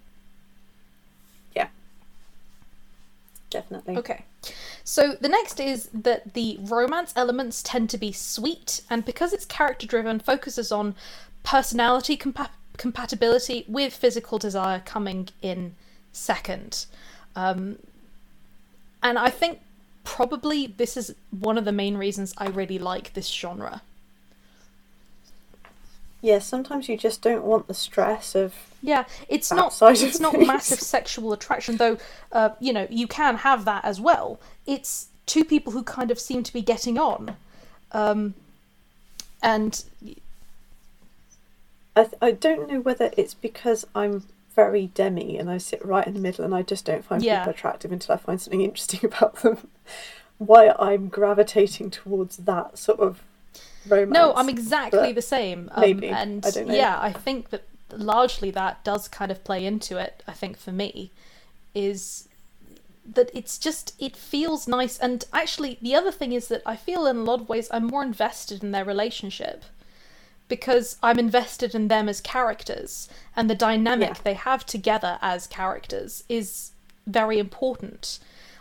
[1.55, 1.69] Yeah,
[3.49, 3.97] definitely.
[3.97, 4.25] Okay.
[4.85, 9.45] So the next is that the romance elements tend to be sweet, and because it's
[9.45, 10.95] character driven, focuses on
[11.43, 15.75] personality compa- compatibility with physical desire coming in
[16.13, 16.87] second.
[17.37, 17.79] Um,
[19.03, 19.61] and I think
[20.05, 23.83] probably this is one of the main reasons I really like this genre.
[26.23, 30.81] Yeah, sometimes you just don't want the stress of Yeah, it's not it's not massive
[30.81, 31.97] sexual attraction though.
[32.31, 34.39] Uh, you know, you can have that as well.
[34.67, 37.37] It's two people who kind of seem to be getting on,
[37.93, 38.35] um,
[39.43, 39.83] and
[41.97, 44.25] I, th- I don't know whether it's because I'm
[44.65, 47.39] very demi and I sit right in the middle and I just don't find Yeah.
[47.41, 49.57] people attractive until I find something interesting about them.
[50.39, 53.23] Why I'm gravitating towards that sort of
[53.89, 54.13] romance.
[54.15, 55.69] No, I'm exactly the same.
[55.75, 56.09] Um, maybe.
[56.09, 56.75] And I don't know.
[56.75, 60.23] yeah, I think that largely that does kind of play into it.
[60.27, 61.11] I think for me
[61.75, 62.29] is
[63.17, 67.07] that it's just it feels nice and actually the other thing is that I feel
[67.07, 69.65] in a lot of ways I'm more invested in their relationship
[70.51, 74.23] because I'm invested in them as characters and the dynamic Yeah.
[74.23, 76.73] they have together as characters is
[77.07, 78.19] very important.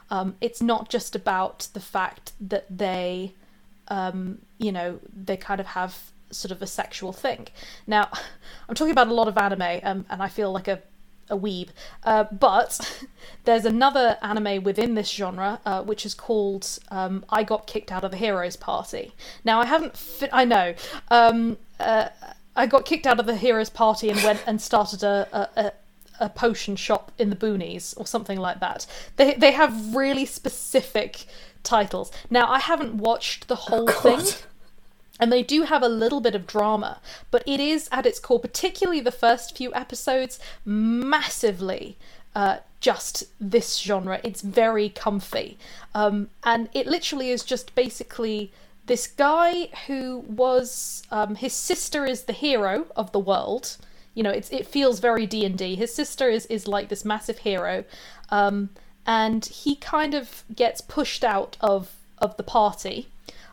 [0.10, 3.34] Um, it's not just about the fact that they,
[3.90, 7.48] um, you know, they kind of have sort of a sexual thing.
[7.86, 8.08] Now,
[8.70, 10.80] I'm talking about a lot of anime, um, and I feel like a
[11.32, 11.70] a weeb.
[12.04, 13.06] Uh, but
[13.44, 18.04] there's another anime within this genre, uh, which is called um, "I Got Kicked Out
[18.04, 19.14] of the Heroes Party."
[19.46, 19.96] Now, I haven't.
[19.96, 20.74] Fi- I know.
[21.12, 22.10] Um, uh,
[22.56, 25.28] I got kicked out of the Heroes Party and went and started a.
[25.32, 25.72] a, a
[26.22, 28.86] a potion shop in the boonies or something like that.
[29.16, 31.26] They they have really specific
[31.64, 32.12] titles.
[32.30, 34.26] Now I haven't watched the whole thing,
[35.20, 37.00] and they do have a little bit of drama,
[37.32, 41.98] but it is at its core, particularly the first few episodes, massively
[42.36, 44.20] uh, just this genre.
[44.24, 45.58] It's very comfy,
[45.96, 48.52] um, and it literally is just basically
[48.90, 53.78] this guy who was um, his sister is the hero of the world.
[54.16, 55.76] You know, it's it feels very D and D.
[55.76, 57.86] His sister is is like this massive hero,
[58.32, 58.72] um,
[59.06, 63.08] and he kind of gets pushed out of of the party.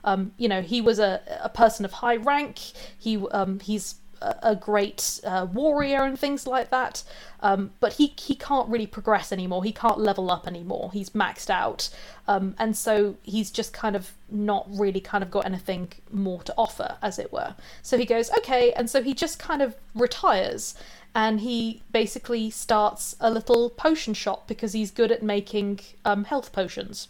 [0.04, 2.58] Um, you know, he was a, a person of high rank.
[2.98, 7.02] He um, he's a, great uh, warrior and things like that.
[7.40, 9.62] Um, but he he can't really progress anymore.
[9.62, 10.90] He can't level up anymore.
[10.92, 11.88] He's maxed out,
[12.26, 16.54] um, and so he's just kind of not really kind of got anything more to
[16.56, 17.54] offer, as it were.
[17.82, 20.74] So he goes okay, and so he just kind of retires.
[21.14, 26.52] And he basically starts a little potion shop because he's good at making um, health
[26.52, 27.08] potions.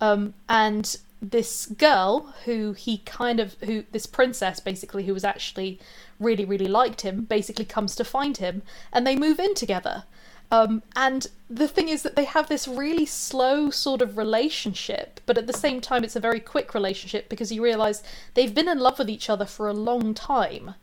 [0.00, 0.96] Um, and
[1.30, 5.80] this girl who he kind of who this princess basically who was actually
[6.20, 8.62] really really liked him basically comes to find him
[8.92, 10.04] and they move in together.
[10.48, 15.36] Um, and the thing is that they have this really slow sort of relationship but
[15.36, 18.78] at the same time it's a very quick relationship because you realize they've been in
[18.78, 20.74] love with each other for a long time.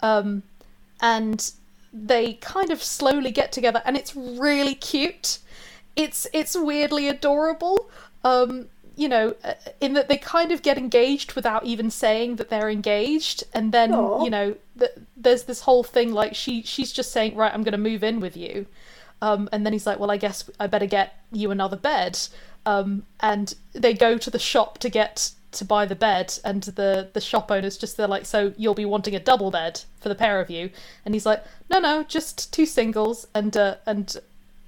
[0.00, 0.42] Um,
[1.00, 1.52] and
[1.92, 5.38] they kind of slowly get together and it's really cute.
[5.96, 7.90] It's it's weirdly adorable.
[8.22, 8.68] Um
[9.00, 12.68] you know uh, in that they kind of get engaged without even saying that they're
[12.68, 13.42] engaged.
[13.54, 14.24] And then Aw.
[14.24, 17.72] you know th- there's this whole thing like she she's just saying right i'm going
[17.72, 18.66] to move in with you.
[19.22, 22.18] Um and then he's like well i guess i better get you another bed.
[22.66, 26.38] Um and they go to the shop to get to buy the bed.
[26.44, 29.80] And the the shop owner's just they're like so you'll be wanting a double bed
[29.98, 30.68] for the pair of you?
[31.06, 33.26] And he's like no no just two singles.
[33.34, 34.14] And uh, and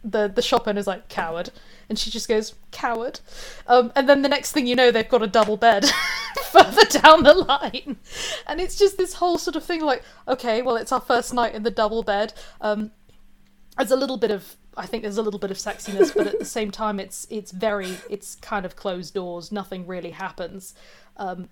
[0.02, 1.50] the the shop owner's like coward
[1.92, 3.20] and she just goes coward
[3.66, 5.84] um, and then the next thing you know they've got a double bed
[6.44, 7.98] further down the line
[8.46, 11.54] and it's just this whole sort of thing like okay well it's our first night
[11.54, 12.90] in the double bed um,
[13.76, 16.38] there's a little bit of I think there's a little bit of sexiness, but at
[16.38, 19.52] the same time, it's it's very it's kind of closed doors.
[19.52, 20.72] Nothing really happens.
[21.18, 21.50] Um,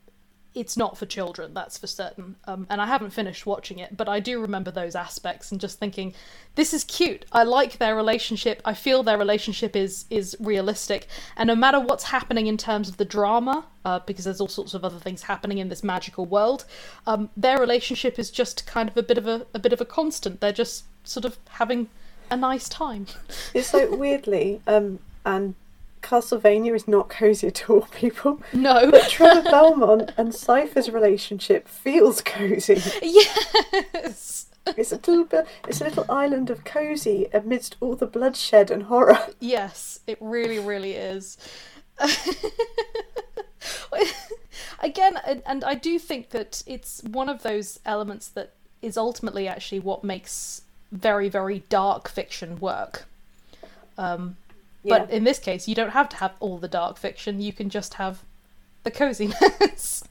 [0.54, 2.34] it's not for children, that's for certain.
[2.44, 5.78] Um, and I haven't finished watching it, but I do remember those aspects and just
[5.78, 6.12] thinking,
[6.56, 7.24] this is cute.
[7.30, 8.60] I like their relationship.
[8.64, 12.96] I feel their relationship is is realistic, and no matter what's happening in terms of
[12.96, 16.64] the drama, uh, because there's all sorts of other things happening in this magical world,
[17.06, 19.84] um, their relationship is just kind of a bit of a, a bit of a
[19.84, 20.40] constant.
[20.40, 21.88] They're just sort of having
[22.30, 23.06] a nice time.
[23.54, 25.54] It's like weirdly, um, and
[26.02, 28.40] Castlevania is not cozy at all, people.
[28.52, 28.90] No.
[28.90, 32.82] But Trevor Belmont and Sypha's relationship feels cozy.
[33.02, 34.46] yes.
[34.66, 35.46] It's a little bit.
[35.66, 39.18] It's a little island of cozy amidst all the bloodshed and horror.
[39.40, 41.38] Yes, it really, really is.
[44.80, 49.46] Again, and, and I do think that it's one of those elements that is ultimately
[49.48, 53.06] actually what makes very, very dark fiction work.
[53.98, 54.36] Um,
[54.82, 55.00] Yeah.
[55.00, 57.68] But in this case, you don't have to have all the dark fiction, you can
[57.70, 58.22] just have
[58.82, 60.04] the coziness.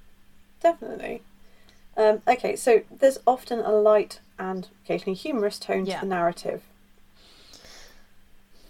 [0.60, 1.22] Definitely.
[1.96, 5.96] Um, okay, so there's often a light and occasionally humorous tone Yeah.
[6.00, 6.62] to the narrative,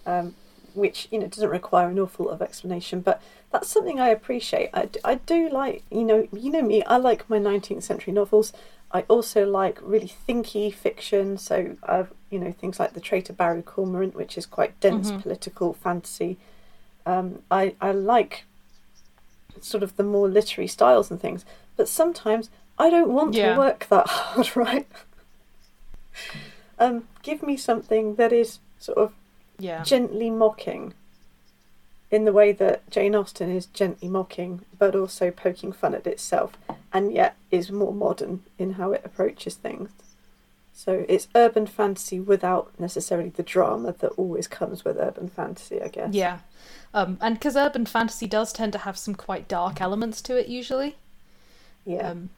[0.06, 0.34] um,
[0.74, 3.00] which you know doesn't require an awful lot of explanation.
[3.00, 4.70] But that's something I appreciate.
[4.74, 6.82] I, I do like you know you know me.
[6.84, 8.52] I like my 19th century novels.
[8.92, 11.38] I also like really thinky fiction.
[11.38, 15.22] So I've you know things like the Traitor Baru Cormorant, which is quite dense Mhm.
[15.22, 16.38] political fantasy.
[17.06, 18.44] Um, I I like
[19.60, 21.44] sort of the more literary styles and things.
[21.76, 23.54] But sometimes I don't want Yeah.
[23.54, 24.86] to work that hard, right?
[26.78, 29.12] um, give me something that is sort of
[29.58, 29.82] yeah.
[29.82, 30.94] gently mocking.
[32.10, 36.52] in the way that Jane Austen is gently mocking, but also poking fun at itself,
[36.92, 39.90] and yet is more modern in how it approaches things.
[40.74, 45.88] So it's urban fantasy without necessarily the drama that always comes with urban fantasy, I
[45.88, 46.14] guess.
[46.14, 46.38] Yeah.
[46.94, 50.48] Um, and because urban fantasy does tend to have some quite dark elements to it
[50.48, 50.96] usually.
[51.84, 52.10] Yeah.
[52.10, 52.30] Um,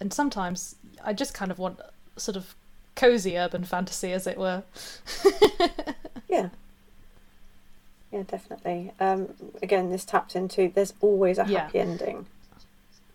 [0.00, 1.80] and sometimes I just kind of want
[2.16, 2.54] sort of
[2.96, 4.62] cozy urban fantasy, as it were.
[6.28, 6.48] yeah.
[8.12, 8.92] Yeah, definitely.
[9.00, 9.28] Um,
[9.62, 11.60] again, this taps into there's always a Yeah.
[11.60, 12.26] happy ending,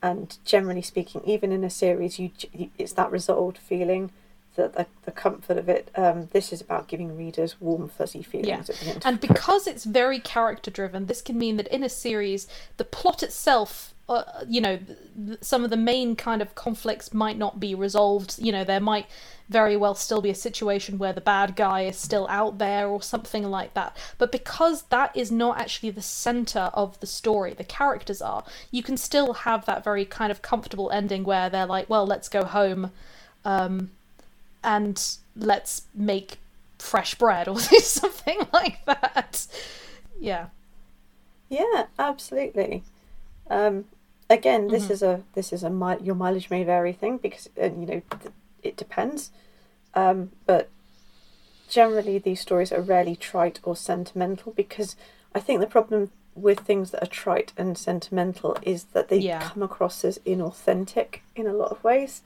[0.01, 2.31] and generally speaking, even in a series, you,
[2.77, 4.11] it's that resolved feeling,
[4.55, 5.89] that the, the comfort of it.
[5.95, 8.59] Um, this is about giving readers warm, fuzzy feelings Yeah.
[8.59, 9.01] at the end.
[9.05, 12.47] And because it's very character driven, this can mean that in a series,
[12.77, 14.79] the plot itself, uh, you know,
[15.39, 18.35] some of the main kind of conflicts might not be resolved.
[18.39, 19.05] You know, there might
[19.47, 23.01] very well still be a situation where the bad guy is still out there or
[23.01, 23.95] something like that.
[24.17, 28.83] But because that is not actually the center of the story, the characters are, you
[28.83, 32.43] can still have that very kind of comfortable ending where they're like, well, let's go
[32.43, 32.91] home.
[33.45, 33.91] Um,
[34.63, 36.37] and let's make
[36.79, 39.47] fresh bread or something like that.
[40.19, 40.47] Yeah.
[41.49, 42.83] Yeah, absolutely.
[43.49, 43.85] Um,
[44.29, 44.91] again, this Mhm.
[44.91, 48.01] is a this is a mi- your mileage may vary thing because uh, you know
[48.19, 48.33] th-
[48.63, 49.31] it depends.
[49.93, 50.69] Um, but
[51.69, 54.95] generally, these stories are rarely trite or sentimental because
[55.35, 59.41] I think the problem with things that are trite and sentimental is that they Yeah.
[59.41, 62.21] come across as inauthentic in a lot of ways.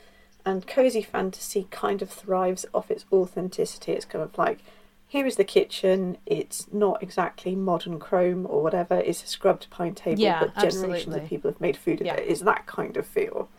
[0.46, 3.94] And cozy fantasy kind of thrives off its authenticity.
[3.94, 4.60] It's kind of like
[5.08, 6.18] here is the kitchen.
[6.26, 8.96] It's not exactly modern chrome or whatever.
[9.00, 10.84] It's a scrubbed pine table, Yeah, but generations
[11.16, 11.22] absolutely.
[11.24, 12.16] of people have made food of Yeah.
[12.16, 12.30] it.
[12.30, 13.50] It's that kind of feel.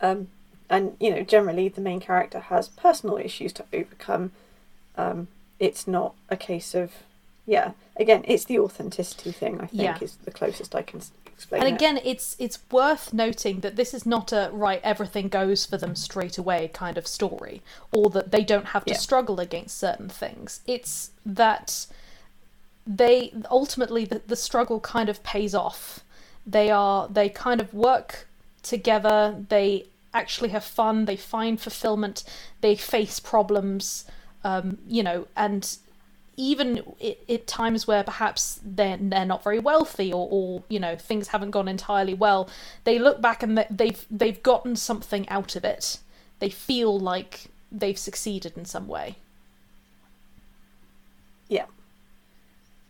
[0.00, 0.28] Um,
[0.70, 4.32] and you know, generally the main character has personal issues to overcome.
[4.96, 5.28] Um,
[5.58, 6.92] it's not a case of,
[7.46, 7.72] yeah.
[7.96, 9.60] Again, it's the authenticity thing.
[9.60, 9.98] I think Yeah.
[10.00, 11.00] is the closest I can
[11.34, 11.62] explain.
[11.62, 11.74] And it.
[11.74, 15.94] again, it's it's worth noting that this is not a right everything goes for them
[15.94, 17.62] straight away kind of story,
[17.92, 18.98] or that they don't have to Yeah.
[18.98, 20.60] struggle against certain things.
[20.66, 21.86] It's that
[22.86, 26.00] they ultimately the, the struggle kind of pays off.
[26.46, 28.26] They are they kind of work
[28.62, 29.44] together.
[29.48, 31.06] They actually have fun.
[31.06, 32.24] They find fulfillment.
[32.60, 34.04] They face problems.
[34.46, 35.76] Um, you know, and
[36.36, 41.28] even at times where perhaps they're they're not very wealthy or, or you know things
[41.28, 42.48] haven't gone entirely well,
[42.84, 45.98] they look back and they've they've gotten something out of it.
[46.38, 49.16] They feel like they've succeeded in some way.
[51.48, 51.66] Yeah.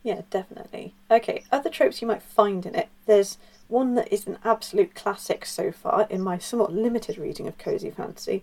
[0.03, 0.93] Yeah, definitely.
[1.11, 2.89] Okay, other tropes you might find in it.
[3.07, 3.39] There's
[3.69, 7.91] one that is an absolute classic so far in my somewhat limited reading of cozy
[7.91, 8.43] fantasy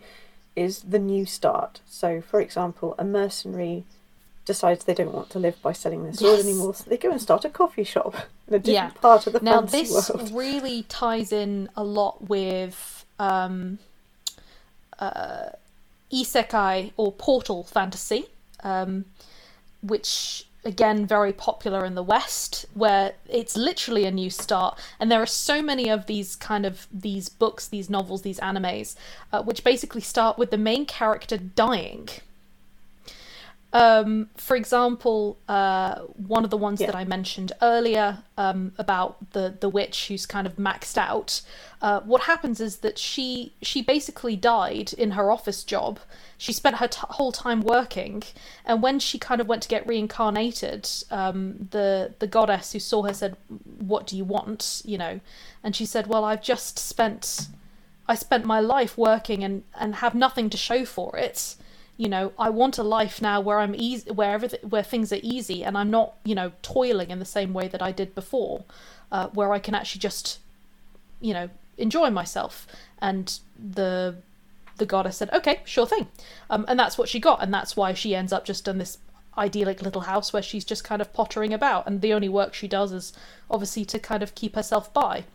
[0.55, 1.81] is the new start.
[1.87, 3.85] So, for example, a mercenary
[4.45, 6.45] decides they don't want to live by selling their sword Yes.
[6.45, 8.15] anymore, so they go and start a coffee shop
[8.47, 9.01] in a different Yeah.
[9.01, 13.77] part of the Now fantasy this really ties in a lot with um,
[14.99, 15.49] uh,
[16.11, 18.25] isekai or portal fantasy,
[18.63, 19.05] um,
[19.81, 25.21] which again very popular in the West, where it's literally a new start, and there
[25.21, 28.95] are so many of these kind of these books, these novels, these animes,
[29.31, 32.09] uh, which basically start with the main character dying.
[33.73, 36.87] Um, for example, uh, one of the ones Yeah.
[36.87, 41.41] that I mentioned earlier um, about the the witch who's kind of maxed out.
[41.81, 45.99] Uh, what happens is that she she basically died in her office job.
[46.37, 48.23] She spent her t- whole time working,
[48.65, 53.03] and when she kind of went to get reincarnated, um, the the goddess who saw
[53.03, 53.37] her said,
[53.79, 55.19] "What do you want?" You know,
[55.63, 57.47] and she said, "Well, I've just spent."
[58.07, 61.55] I spent my life working and, and have nothing to show for it.
[62.01, 65.19] You know, I want a life now where I'm easy, where everything, where things are
[65.21, 68.63] easy, and I'm not, you know, toiling in the same way that I did before,
[69.11, 70.39] uh, where I can actually just,
[71.19, 72.65] you know, enjoy myself.
[72.99, 74.15] And the
[74.77, 76.07] the goddess said, "Okay, sure thing,"
[76.49, 78.97] um, and that's what she got, and that's why she ends up just in this
[79.37, 82.67] idyllic little house where she's just kind of pottering about, and the only work she
[82.67, 83.13] does is
[83.47, 85.25] obviously to kind of keep herself by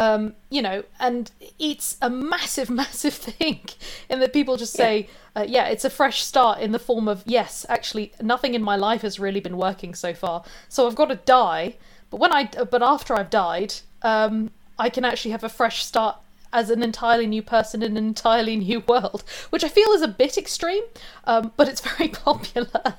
[0.00, 3.60] um, you know, and it's a massive, massive thing
[4.08, 7.22] in that people just say, uh, yeah, it's a fresh start in the form of,
[7.26, 11.10] yes, actually, nothing in my life has really been working so far, so I've got
[11.10, 11.76] to die.
[12.08, 16.16] But when I, but after I've died, um, I can actually have a fresh start
[16.52, 20.08] as an entirely new person in an entirely new world, which I feel is a
[20.08, 20.82] bit extreme,
[21.24, 22.96] um, but it's very popular.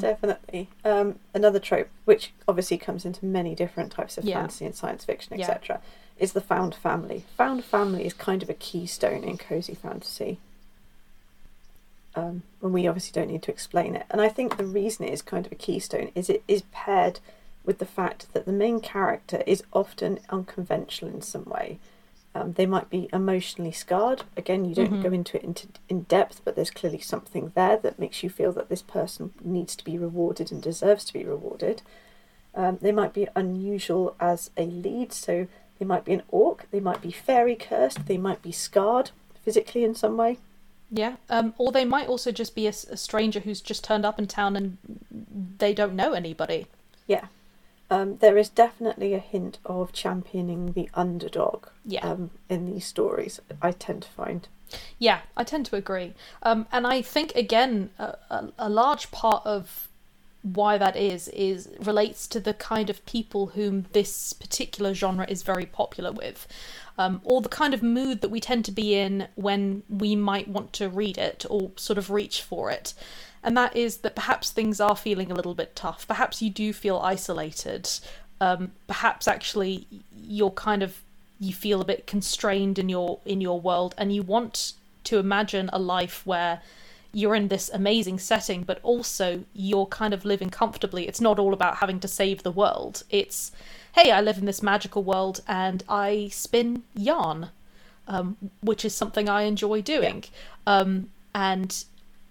[0.00, 0.68] Definitely.
[0.84, 4.40] Um, another trope, which obviously comes into many different types of Yeah.
[4.40, 5.44] fantasy and science fiction, Yeah.
[5.50, 5.80] etc.,
[6.18, 7.24] is the found family.
[7.36, 10.38] Found family is kind of a keystone in cozy fantasy.
[12.14, 14.06] Um, and we obviously don't need to explain it.
[14.10, 17.18] And I think the reason it is kind of a keystone is it is paired
[17.64, 21.78] with the fact that the main character is often unconventional in some way.
[22.34, 24.24] Um, they might be emotionally scarred.
[24.36, 25.02] Again, you don't Mhm.
[25.02, 28.50] go into it into, in depth, but there's clearly something there that makes you feel
[28.52, 31.82] that this person needs to be rewarded and deserves to be rewarded.
[32.54, 35.46] Um, they might be unusual as a lead, so
[35.78, 39.10] they might be an orc, they might be fairy cursed, they might be scarred
[39.44, 40.38] physically in some way.
[40.90, 41.16] Yeah.
[41.28, 44.56] Um, or they might also just be a stranger who's just turned up in town
[44.56, 44.78] and
[45.58, 46.66] they don't know anybody.
[47.06, 47.26] Yeah.
[47.90, 52.08] Um, there is definitely a hint of championing the underdog Yeah.
[52.08, 54.48] um, in these stories, I tend to find.
[54.98, 56.14] Yeah, I tend to agree.
[56.42, 59.88] Um, and I think again, a, a, a large part of
[60.42, 65.42] why that is is relates to the kind of people whom this particular genre is
[65.42, 66.46] very popular with,
[66.98, 70.48] um, or the kind of mood that we tend to be in when we might
[70.48, 72.92] want to read it or sort of reach for it.
[73.44, 76.08] And that is that perhaps things are feeling a little bit tough.
[76.08, 77.88] Perhaps you do feel isolated.
[78.40, 79.86] Um, perhaps actually
[80.26, 81.02] you're kind of
[81.38, 84.72] you feel a bit constrained in your in your world and you want
[85.04, 86.62] to imagine a life where
[87.12, 91.52] you're in this amazing setting but also you're kind of living comfortably it's not all
[91.52, 93.52] about having to save the world it's
[93.94, 97.50] hey i live in this magical world and i spin yarn
[98.06, 100.24] um, which is something i enjoy doing
[100.66, 101.84] um, and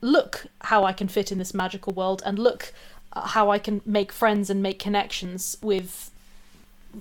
[0.04, 2.74] look how i can fit in this magical world and look
[3.14, 6.12] uh, how i can make friends and make connections with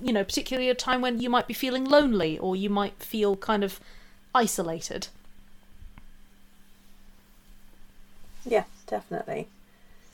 [0.01, 3.37] you know, particularly a time when you might be feeling lonely or you might feel
[3.37, 3.81] kind of
[4.35, 5.09] isolated.
[8.45, 9.49] Yeah, definitely.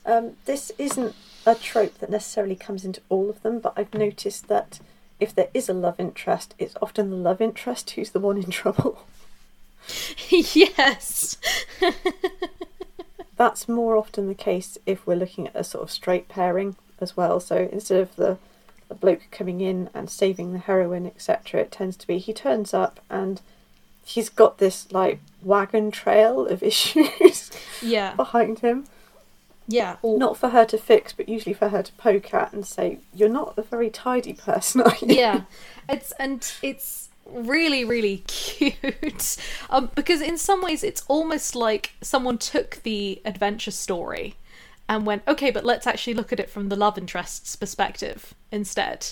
[0.05, 1.15] Um, this isn't
[1.45, 4.79] a trope that necessarily comes into all of them, but I've noticed that
[5.19, 8.49] if there is a love interest, it's often the love interest who's the one in
[8.51, 9.05] trouble.
[10.29, 11.37] yes.
[13.39, 17.15] That's more often the case if we're looking at a sort of straight pairing as
[17.15, 17.39] well.
[17.39, 18.37] So instead of the,
[18.89, 22.73] the bloke coming in and saving the heroine, etc., it tends to be he turns
[22.73, 23.39] up and
[24.03, 27.49] he's got this like wagon trail of issues
[27.81, 28.13] Yeah.
[28.15, 28.85] behind him.
[29.69, 29.95] Yeah.
[30.01, 32.97] Or Not for her to fix, but usually for her to poke at and say,
[33.13, 35.41] "You're not a very tidy person, are you?" yeah.
[35.87, 39.37] It's and it's really really cute.
[39.69, 44.35] Um because in some ways it's almost like someone took the adventure story
[44.87, 49.07] and went, "Okay, but let's actually look at it from the love interest's perspective instead."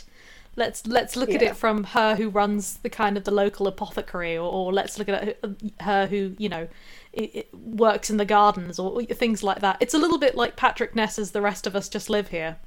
[0.55, 4.35] Let's let's look at it from her who runs the kind of the local apothecary,
[4.35, 6.67] or, or let's look at her- her who you know
[7.15, 9.77] i i works in the gardens, or things like that.
[9.79, 12.57] It's a little bit like Patrick Ness's "The Rest of Us Just Live Here,"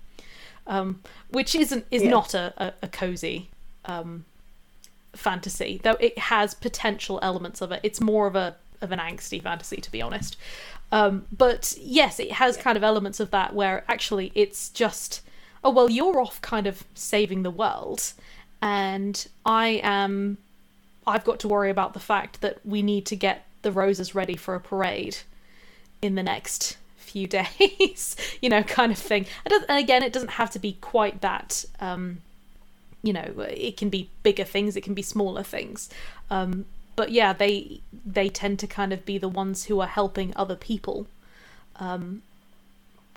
[0.68, 2.11] um, which isn't is Yeah.
[2.11, 3.51] not a, a, a cozy
[3.86, 4.24] um,
[5.12, 7.80] fantasy, though it has potential elements of it.
[7.82, 10.36] It's more of a of an angsty fantasy, to be honest.
[10.92, 15.20] Um, but yes, it has kind of elements of that where actually it's just,
[15.62, 18.12] oh well, you're off kind of saving the world,
[18.61, 20.38] and I am.
[21.06, 24.36] I've got to worry about the fact that we need to get the roses ready
[24.36, 25.18] for a parade
[26.02, 27.26] in the next few
[27.58, 29.26] days, you know, kind of thing.
[29.44, 31.64] And and again, it doesn't have to be quite that.
[31.80, 32.18] Um,
[33.03, 35.88] you know, it can be bigger things, it can be smaller things.
[36.30, 40.32] Um, but yeah, they they tend to kind of be the ones who are helping
[40.36, 41.07] other people
[41.76, 42.22] um,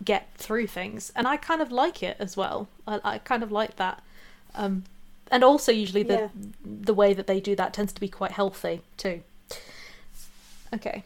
[0.03, 2.67] get through things, and I kind of like it as well.
[2.87, 4.01] I, I kind of like that.
[4.55, 4.83] Um,
[5.31, 6.27] and also, usually the Yeah.
[6.63, 9.21] the way that they do that tends to be quite healthy too.
[10.73, 11.03] Okay.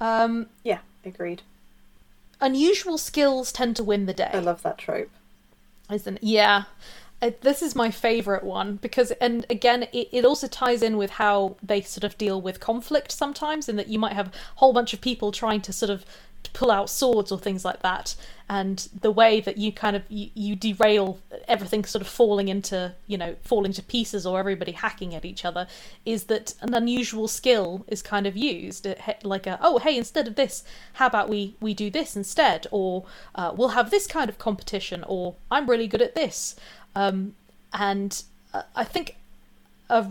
[0.00, 1.42] Um, Yeah, agreed.
[2.40, 4.30] unusual skills tend to win the day.
[4.32, 5.10] I love that trope.
[5.90, 6.22] Isn't it?
[6.22, 6.64] Yeah.
[7.22, 11.10] Uh, this is my favorite one because, and again, it, it also ties in with
[11.12, 14.72] how they sort of deal with conflict sometimes, in that you might have a whole
[14.72, 16.04] bunch of people trying to sort of
[16.52, 18.14] pull out swords or things like that,
[18.50, 22.94] and the way that you kind of you, you derail everything sort of falling into
[23.06, 25.66] you know falling to pieces or everybody hacking at each other
[26.04, 28.86] is that an unusual skill is kind of used.
[29.22, 30.64] Like a oh hey instead of this
[30.94, 32.66] how about we we do this instead?
[32.70, 33.04] or
[33.34, 36.56] uh, we'll have this kind of competition or i'm really good at this
[36.96, 37.34] um,
[37.74, 38.24] and
[38.54, 39.16] uh, i think
[39.90, 40.04] a,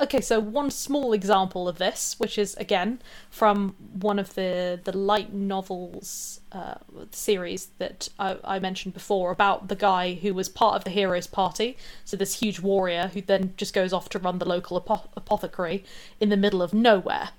[0.00, 3.00] okay so one small example of this which is again
[3.30, 6.74] from one of the the light novels uh,
[7.12, 11.26] series that I, I mentioned before about the guy who was part of the heroes
[11.26, 15.08] party so this huge warrior who then just goes off to run the local apo-
[15.16, 15.84] apothecary
[16.20, 17.30] in the middle of nowhere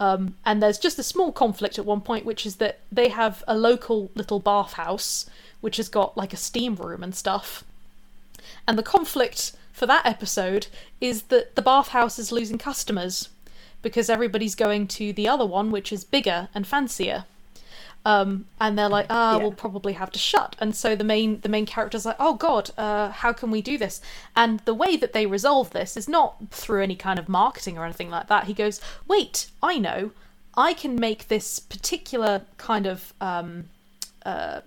[0.00, 3.44] Um, and there's just a small conflict at one point, which is that they have
[3.46, 5.26] a local little bathhouse,
[5.60, 7.64] which has got like a steam room and stuff.
[8.66, 10.68] And the conflict for that episode
[11.00, 13.28] is that the bathhouse is losing customers
[13.82, 17.24] because everybody's going to the other one, which is bigger and fancier.
[18.06, 19.42] Um, and they're like, ah, Yeah.
[19.42, 20.56] we'll probably have to shut.
[20.58, 23.78] And so the main the main character's like, oh god, uh, how can we do
[23.78, 24.00] this?
[24.36, 27.84] And the way that they resolve this is not through any kind of marketing or
[27.84, 28.44] anything like that.
[28.44, 30.10] He goes, wait, I know,
[30.54, 33.70] I can make this particular kind of um,
[34.26, 34.60] uh,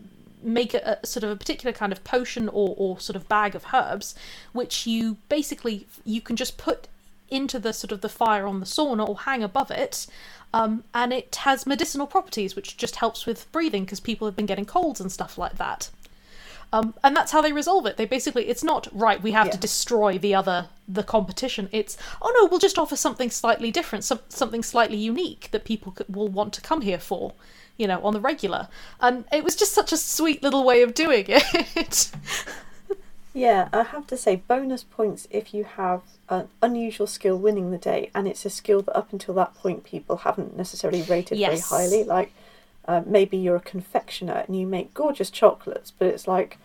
[0.48, 3.56] make a, a sort of a particular kind of potion or, or sort of bag
[3.56, 4.16] of herbs,
[4.54, 6.88] which you basically you can just put
[7.30, 10.08] into the sort of the fire on the sauna or hang above it.
[10.54, 14.46] Um, and it has medicinal properties, which just helps with breathing because people have been
[14.46, 15.90] getting colds and stuff like that.
[16.74, 17.98] Um, and that's how they resolve it.
[17.98, 19.22] They basically, it's not right.
[19.22, 21.70] We have to destroy the other, the competition.
[21.72, 25.96] It's oh no, we'll just offer something slightly different, some, something slightly unique that people
[26.10, 27.34] will want to come here for,
[27.78, 28.68] you know, on the regular.
[29.00, 32.12] And it was just such a sweet little way of doing it.
[33.38, 37.78] Yeah, I have to say, bonus points if you have an unusual skill winning the
[37.78, 41.60] day, and it's a skill that up until that point people haven't necessarily rated very
[41.60, 42.04] highly.
[42.04, 42.34] Like
[42.88, 46.58] uh, maybe you're a confectioner and you make gorgeous chocolates, but it's like,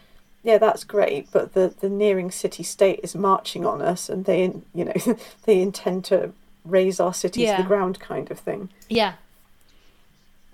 [0.42, 4.52] yeah, that's great, but the the nearing city state is marching on us, and they,
[4.74, 4.94] you know,
[5.44, 6.32] they intend to
[6.64, 8.70] raze our city to the ground, kind of thing.
[8.88, 9.14] yeah,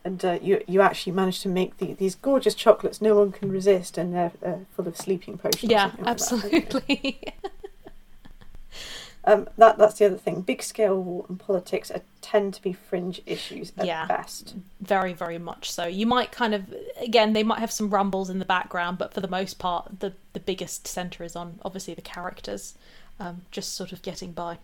[0.08, 3.52] And uh, you you actually manage to make the, these gorgeous chocolates no one can
[3.52, 5.70] resist, and they're uh, full of sleeping potions.
[5.70, 6.08] yeah, like that.
[6.08, 7.20] absolutely.
[9.24, 10.40] Um, that that's the other thing.
[10.40, 14.06] Big scale war and politics are, tend to be fringe issues at Yeah.
[14.06, 14.54] best.
[14.80, 18.38] very very much so you might kind of again they might have some rumbles in
[18.38, 22.00] the background but for the most part the the biggest center is on obviously the
[22.02, 22.74] characters
[23.20, 24.56] um, just sort of getting by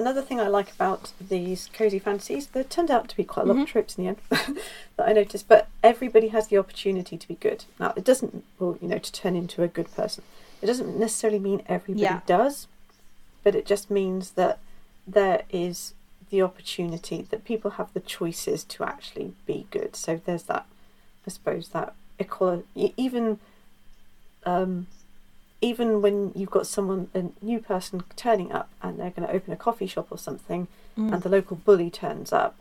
[0.00, 3.48] Another thing I like about these cozy fantasies, there turned out to be quite a
[3.50, 3.62] lot Mhm.
[3.64, 4.16] of tropes in the end
[4.96, 7.66] that I noticed, but everybody has the opportunity to be good.
[7.78, 10.24] Now, it doesn't, well, you know, to turn into a good person.
[10.62, 12.20] It doesn't necessarily mean everybody Yeah.
[12.24, 12.66] does,
[13.44, 14.58] but it just means that
[15.06, 15.92] there is
[16.30, 19.94] the opportunity that people have the choices to actually be good.
[19.96, 20.64] So there's that,
[21.26, 22.94] I suppose, that equality.
[22.96, 23.38] Even,
[24.46, 24.86] um,
[25.60, 29.52] even when you've got someone, a new person turning up, and they're going to open
[29.52, 31.12] a coffee shop or something, Mm.
[31.14, 32.56] and the local bully turns up,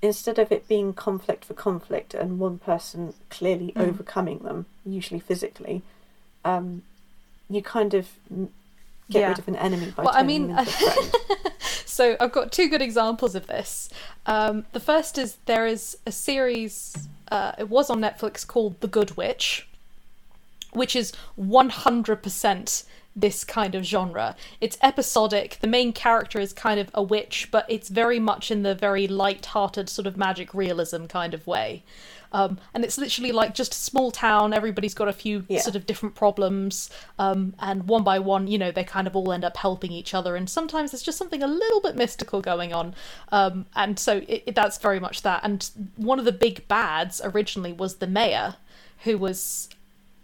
[0.00, 3.88] instead of it being conflict for conflict and one person clearly Mm.
[3.88, 5.82] overcoming them, usually physically,
[6.44, 6.82] um,
[7.50, 8.08] you kind of
[9.10, 9.28] get Yeah.
[9.28, 11.12] rid of an enemy by Well, I mean, them into a friend.
[11.84, 13.90] so I've got two good examples of this.
[14.26, 17.08] Um, the first is there is a series.
[17.30, 19.66] Uh, it was on Netflix called The Good Witch,
[20.74, 22.84] which is one hundred percent
[23.16, 24.34] this kind of genre.
[24.60, 25.58] It's episodic.
[25.60, 29.06] The main character is kind of a witch, but it's very much in the very
[29.06, 31.84] light-hearted sort of magic realism kind of way.
[32.32, 34.52] Um, and it's literally like just a small town.
[34.52, 35.60] Everybody's got a few Yeah.
[35.60, 39.30] sort of different problems, um, and one by one, you know, they kind of all
[39.30, 40.34] end up helping each other.
[40.34, 42.96] And sometimes there's just something a little bit mystical going on,
[43.30, 45.42] um, and so it, it- that's very much that.
[45.44, 48.56] And one of the big bads originally was the mayor,
[49.04, 49.68] who was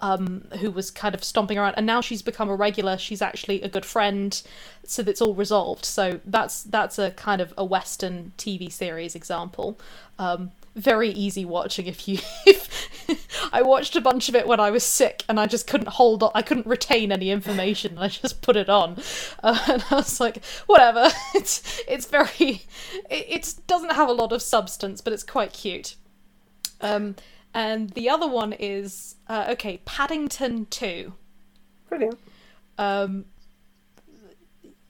[0.01, 2.99] um, who was kind of stomping around, and now she's become a regular.
[2.99, 4.41] She's actually a good friend,
[4.85, 5.85] so that's all resolved.
[5.85, 9.79] So that's that's a kind of a Western TV series example.
[10.19, 12.19] Um, very easy watching if you.
[12.47, 12.71] If
[13.53, 16.23] I watched a bunch of it when I was sick, and I just couldn't hold
[16.23, 16.31] on.
[16.35, 17.99] I couldn't retain any information.
[17.99, 18.97] I just put it on,
[19.43, 21.11] uh, and I was like, whatever.
[21.35, 22.63] It's it's very.
[23.11, 25.97] It, it doesn't have a lot of substance, but it's quite cute.
[26.81, 27.17] Um,
[27.55, 31.15] and the other one is uh, okay, Paddington Two.
[31.89, 32.19] Brilliant.
[32.79, 33.25] Um,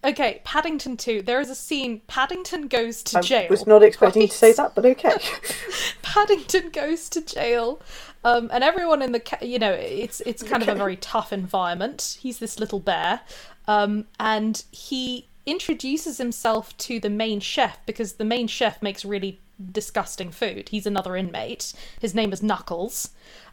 [0.04, 1.22] okay, Paddington Two.
[1.22, 2.02] There is a scene.
[2.06, 3.46] Paddington goes to I jail.
[3.46, 5.14] I was not expecting to say that, but okay.
[6.02, 7.80] Paddington goes to jail,
[8.24, 11.32] um, and everyone in the ca- you know it's it's kind of a very tough
[11.32, 12.18] environment.
[12.20, 13.20] He's this little bear,
[13.66, 19.40] um, and he introduces himself to the main chef because the main chef makes really
[19.72, 20.70] disgusting food.
[20.70, 21.72] He's another inmate.
[22.00, 23.10] His name is Knuckles.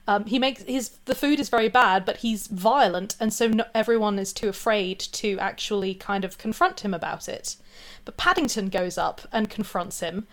[0.07, 4.17] Um, he makes his the food is very bad, but he's violent, and so everyone
[4.17, 7.57] is too afraid to actually kind of confront him about it.
[8.05, 10.25] But Paddington goes up and confronts him,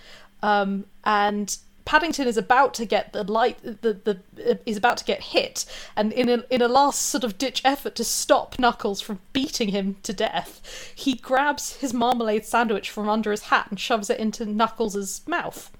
[0.42, 4.18] um, and Paddington is about to get the light, the the
[4.50, 5.64] uh, is about to get hit,
[5.96, 9.68] and in a in a last sort of ditch effort to stop Knuckles from beating
[9.68, 14.18] him to death, he grabs his marmalade sandwich from under his hat and shoves it
[14.18, 15.70] into Knuckles' mouth.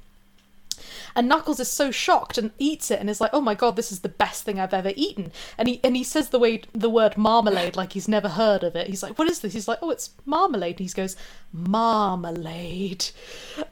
[1.15, 3.93] And Knuckles is so shocked and eats it and is like, "Oh my god, this
[3.93, 6.91] is the best thing I've ever eaten." And he and he says the way the
[6.91, 8.89] word marmalade like he's never heard of it.
[8.89, 11.17] He's like, "What is this?" He's like, "Oh, it's marmalade." And he goes,
[11.53, 13.07] "Marmalade,"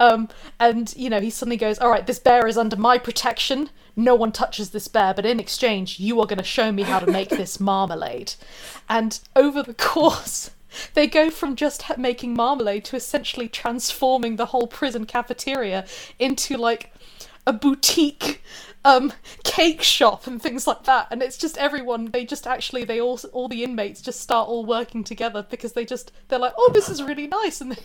[0.01, 3.71] um, and you know he suddenly goes, "All right, this bear is under my protection."
[3.97, 6.99] no one touches this bear, but in exchange, you are going to show me how
[6.99, 8.35] to make this marmalade.
[8.89, 10.51] And over the course,
[10.95, 15.85] they go from just making marmalade to essentially transforming the whole prison cafeteria
[16.19, 16.93] into like
[17.47, 18.43] a boutique
[18.85, 19.13] um
[19.45, 21.07] cake shop and things like that.
[21.11, 24.65] And it's just everyone they just actually they all all the inmates just start all
[24.65, 27.61] working together because they just they're like oh this is really nice.
[27.61, 27.83] And they,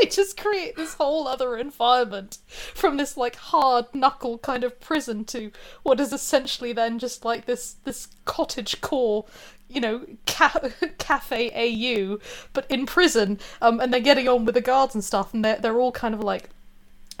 [0.00, 2.38] they just create this whole other environment
[2.74, 7.46] from this like hard knuckle kind of prison to what is essentially then just like
[7.46, 9.26] this this cottage core
[9.68, 12.18] you know, ca- cafe AU,
[12.52, 15.56] but in prison, um, and they're getting on with the guards and stuff, and they're
[15.56, 16.50] they're all kind of like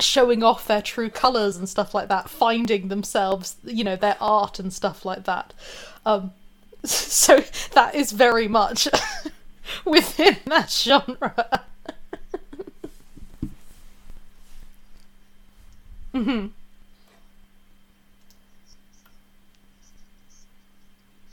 [0.00, 4.58] showing off their true colors and stuff like that, finding themselves, you know, their art
[4.58, 5.52] and stuff like that.
[6.06, 6.32] Um,
[6.84, 8.88] so that is very much
[9.84, 11.64] within that genre.
[16.12, 16.46] hmm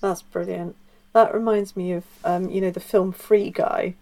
[0.02, 0.76] That's brilliant.
[1.14, 3.96] That reminds me of, um, you know, the film Free Guy,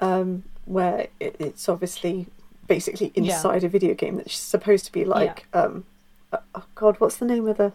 [0.00, 2.26] um, where it, it's obviously
[2.66, 3.66] basically inside yeah.
[3.66, 5.62] a video game that's supposed to be like yeah.
[5.62, 5.84] um
[6.32, 7.72] uh, oh god what's the name of the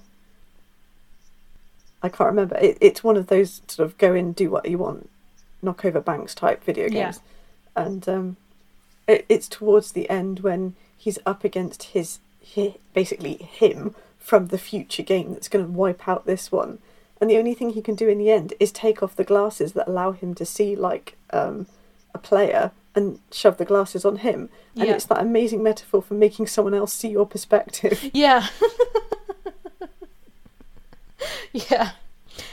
[2.03, 4.77] i can't remember it, it's one of those sort of go in do what you
[4.77, 5.09] want
[5.61, 7.19] knock over banks type video games
[7.75, 7.83] yeah.
[7.83, 8.37] and um
[9.07, 14.57] it, it's towards the end when he's up against his, his basically him from the
[14.57, 16.79] future game that's going to wipe out this one
[17.19, 19.73] and the only thing he can do in the end is take off the glasses
[19.73, 21.67] that allow him to see like um,
[22.13, 24.49] a player and shove the glasses on him.
[24.75, 24.93] And yeah.
[24.95, 28.09] it's that amazing metaphor for making someone else see your perspective.
[28.13, 28.47] Yeah.
[31.53, 31.91] yeah.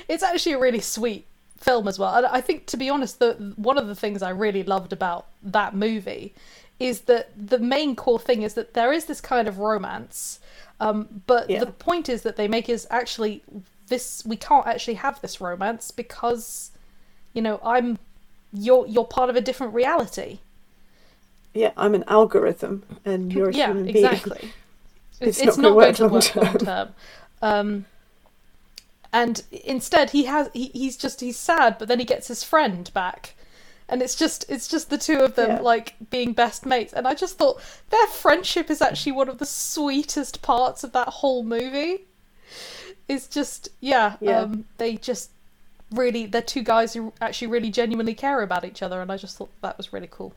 [0.09, 1.27] It's actually a really sweet
[1.57, 2.15] film as well.
[2.15, 5.27] And I think to be honest, the one of the things I really loved about
[5.43, 6.35] that movie
[6.79, 10.39] is that the main core thing is that there is this kind of romance.
[10.81, 11.61] Um, but yeah.
[11.61, 13.43] the point is that they make is actually
[13.89, 16.71] this we can't actually have this romance because
[17.33, 17.99] you know I'm
[18.53, 20.39] you're you're part of a different reality.
[21.55, 24.05] Yeah, I'm an algorithm, and you're a yeah, human being.
[24.05, 24.53] exactly.
[25.21, 26.95] It's, it's, not, going to work long term.
[27.43, 27.87] Um,
[29.13, 32.89] and instead, he has he, he's just he's sad, but then he gets his friend
[32.93, 33.35] back,
[33.89, 35.61] and it's just it's just the two of them yeah.
[35.61, 36.93] like being best mates.
[36.93, 41.09] And I just thought their friendship is actually one of the sweetest parts of that
[41.09, 42.05] whole movie.
[43.09, 44.41] It's just yeah, yeah.
[44.41, 45.31] Um, they just
[45.91, 49.37] really they're two guys who actually really genuinely care about each other and I just
[49.37, 50.35] thought that was really cool.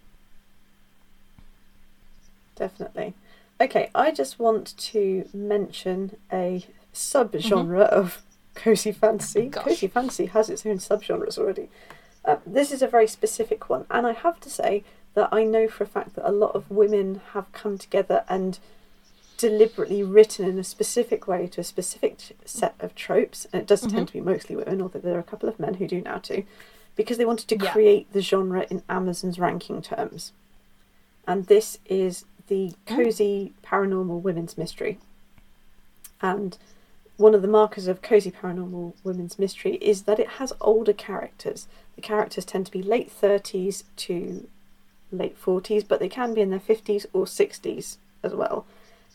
[2.55, 3.13] Definitely.
[3.59, 7.99] Okay, I just want to mention a sub-genre mm-hmm.
[7.99, 8.21] of
[8.55, 9.47] cozy fantasy.
[9.47, 9.63] Gosh.
[9.63, 11.69] Cozy fantasy has its own subgenres already.
[12.23, 14.83] Uh, this is a very specific one, and I have to say
[15.13, 18.59] that I know for a fact that a lot of women have come together and
[19.41, 23.81] deliberately written in a specific way to a specific set of tropes, and it does
[23.81, 23.95] mm-hmm.
[23.95, 26.19] tend to be mostly women, although there are a couple of men who do now
[26.19, 26.43] too,
[26.95, 27.71] because they wanted to yeah.
[27.71, 30.31] create the genre in Amazon's ranking terms.
[31.27, 34.99] And this is the cozy paranormal women's mystery.
[36.21, 36.57] And
[37.17, 41.67] one of the markers of cozy paranormal women's mystery is that it has older characters.
[41.95, 44.47] The characters tend to be late 30s to
[45.11, 48.67] late 40s, but they can be in their 50s or 60s as well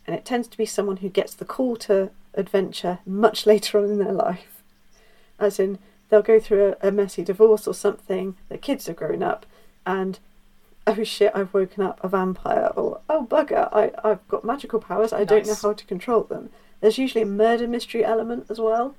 [0.06, 3.90] and it tends to be someone who gets the call to adventure much later on
[3.90, 4.62] in their life.
[5.38, 5.78] As in,
[6.08, 9.46] they'll go through a, a messy divorce or something, their kids have grown up,
[9.84, 10.18] and
[10.86, 15.12] oh shit, I've woken up a vampire, or oh bugger, I, I've got magical powers,
[15.12, 15.28] I nice.
[15.28, 16.50] don't know how to control them.
[16.80, 18.94] There's usually a murder mystery element as well.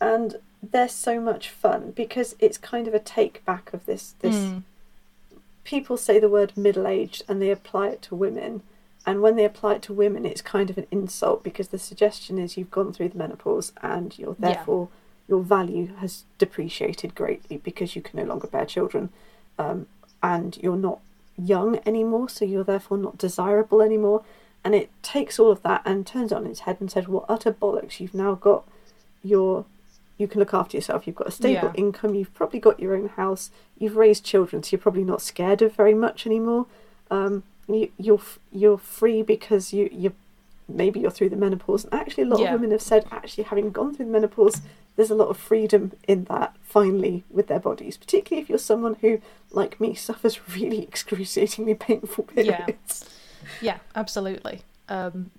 [0.00, 4.34] And they're so much fun because it's kind of a take back of this this
[4.34, 4.62] mm.
[5.64, 8.62] people say the word middle aged and they apply it to women
[9.06, 12.38] and when they apply it to women, it's kind of an insult because the suggestion
[12.38, 15.34] is you've gone through the menopause and you're therefore yeah.
[15.36, 19.10] your value has depreciated greatly because you can no longer bear children,
[19.58, 19.86] um,
[20.22, 20.98] and you're not
[21.38, 24.24] young anymore, so you're therefore not desirable anymore.
[24.64, 27.26] And it takes all of that and turns it on its head and says, "What
[27.28, 28.00] utter bollocks!
[28.00, 28.64] You've now got
[29.22, 29.64] your
[30.18, 31.06] you can look after yourself.
[31.06, 31.80] You've got a stable yeah.
[31.80, 32.14] income.
[32.14, 33.50] You've probably got your own house.
[33.78, 36.66] You've raised children, so you're probably not scared of very much anymore.
[37.10, 38.20] Um, you, you're
[38.52, 40.14] you're free because you you
[40.68, 41.84] maybe you're through the menopause.
[41.84, 42.54] And actually, a lot yeah.
[42.54, 44.62] of women have said actually having gone through the menopause,
[44.96, 46.56] there's a lot of freedom in that.
[46.62, 52.24] Finally, with their bodies, particularly if you're someone who, like me, suffers really excruciatingly painful
[52.24, 53.08] periods.
[53.60, 54.62] Yeah, yeah absolutely.
[54.88, 55.30] Um,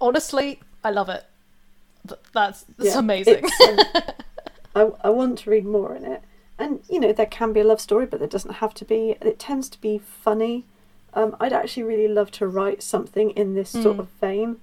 [0.00, 1.24] honestly, I love it.
[2.32, 3.44] That's that's Yeah, amazing.
[3.44, 3.78] um,
[4.74, 6.22] I, I want to read more in it.
[6.58, 9.16] And, you know, there can be a love story, but there doesn't have to be.
[9.20, 10.64] It tends to be funny.
[11.14, 14.00] Um, I'd actually really love to write something in this sort Mm.
[14.00, 14.60] of vein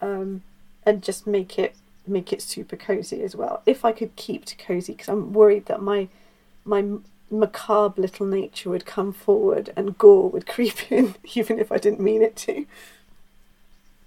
[0.00, 0.42] um,
[0.84, 1.74] and just make it
[2.08, 3.62] make it super cozy as well.
[3.66, 6.08] If I could keep to cozy, because I'm worried that my
[6.64, 6.84] my
[7.30, 12.00] macabre little nature would come forward and gore would creep in, even if I didn't
[12.00, 12.66] mean it to.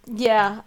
[0.06, 0.62] Yeah,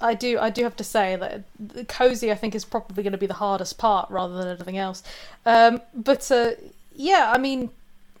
[0.00, 0.38] I do.
[0.38, 3.26] I do have to say that the cozy, I think, is probably going to be
[3.26, 5.02] the hardest part rather than anything else.
[5.46, 6.52] Um, but uh,
[6.94, 7.70] yeah, I mean,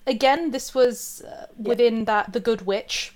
[0.06, 3.14] again, this was uh, within that the Good Witch.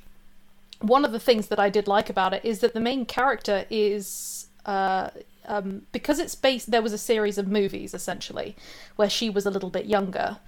[0.81, 3.65] One of the things that I did like about it is that the main character
[3.71, 5.11] is uh,
[5.47, 6.71] um, because it's based.
[6.71, 8.57] There was a series of movies essentially
[8.97, 10.39] where she was a little bit younger.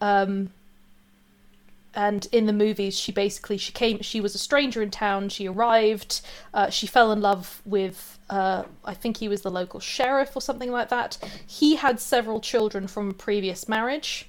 [0.00, 0.50] Um,
[1.94, 5.46] and in the movies she basically she came she was a stranger in town she
[5.46, 6.20] arrived
[6.52, 10.40] uh, she fell in love with uh, i think he was the local sheriff or
[10.40, 11.16] something like that
[11.46, 14.28] he had several children from a previous marriage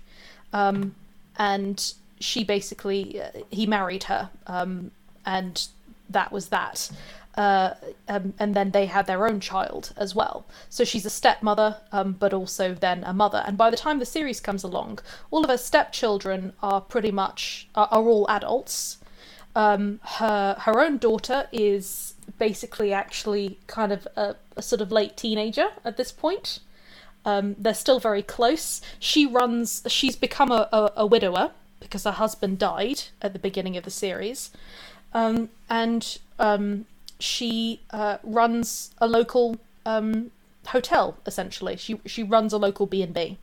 [0.53, 0.93] um,
[1.37, 4.91] and she basically he married her um,
[5.25, 5.67] and
[6.09, 6.89] that was that
[7.37, 7.73] uh,
[8.07, 10.45] um, and then they had their own child as well.
[10.69, 13.43] So she's a stepmother, um, but also then a mother.
[13.45, 14.99] And by the time the series comes along,
[15.31, 18.99] all of her stepchildren are pretty much are, are all adults.
[19.55, 25.17] Um, her her own daughter is basically actually kind of a, a sort of late
[25.17, 26.59] teenager at this point.
[27.25, 28.81] Um, they're still very close.
[28.99, 29.83] She runs.
[29.87, 33.91] She's become a, a, a widower because her husband died at the beginning of the
[33.91, 34.51] series,
[35.13, 36.85] um, and um,
[37.19, 40.31] she uh, runs a local um,
[40.67, 41.17] hotel.
[41.25, 43.37] Essentially, she she runs a local B and B.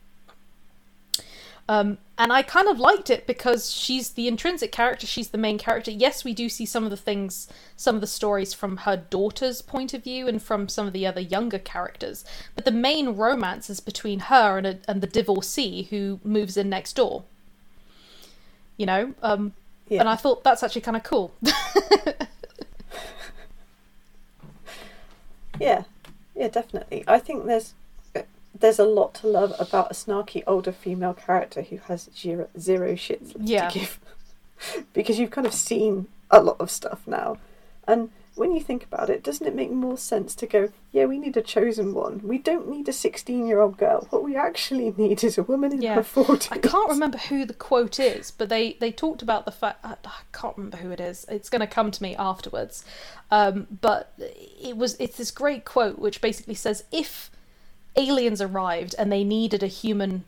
[1.69, 5.07] Um, and I kind of liked it because she's the intrinsic character.
[5.07, 5.91] She's the main character.
[5.91, 7.47] Yes, we do see some of the things,
[7.77, 11.07] some of the stories from her daughter's point of view and from some of the
[11.07, 12.25] other younger characters.
[12.55, 16.69] But the main romance is between her and a, and the divorcee who moves in
[16.69, 17.23] next door.
[18.77, 19.53] You know, um,
[19.87, 20.01] Yeah.
[20.01, 21.31] and I thought that's actually kind of cool.
[25.59, 25.83] Yeah,
[26.35, 27.03] yeah, definitely.
[27.07, 27.73] I think there's
[28.59, 32.93] there's a lot to love about a snarky older female character who has zero, zero
[32.93, 33.69] shits left Yeah.
[33.69, 33.99] to give,
[34.93, 37.37] because you've kind of seen a lot of stuff now,
[37.87, 41.19] and when you think about it, doesn't it make more sense to go, yeah, we
[41.19, 42.19] need a chosen one.
[42.23, 44.07] We don't need a sixteen-year-old girl.
[44.09, 45.93] What we actually need is a woman in Yeah.
[45.95, 46.49] her forties.
[46.51, 49.97] I can't remember who the quote is, but they they talked about the fact I,
[50.03, 51.27] I can't remember who it is.
[51.29, 52.83] It's going to come to me afterwards.
[53.29, 57.29] Um, but it was it's this great quote which basically says if
[57.95, 60.23] aliens arrived and they needed a human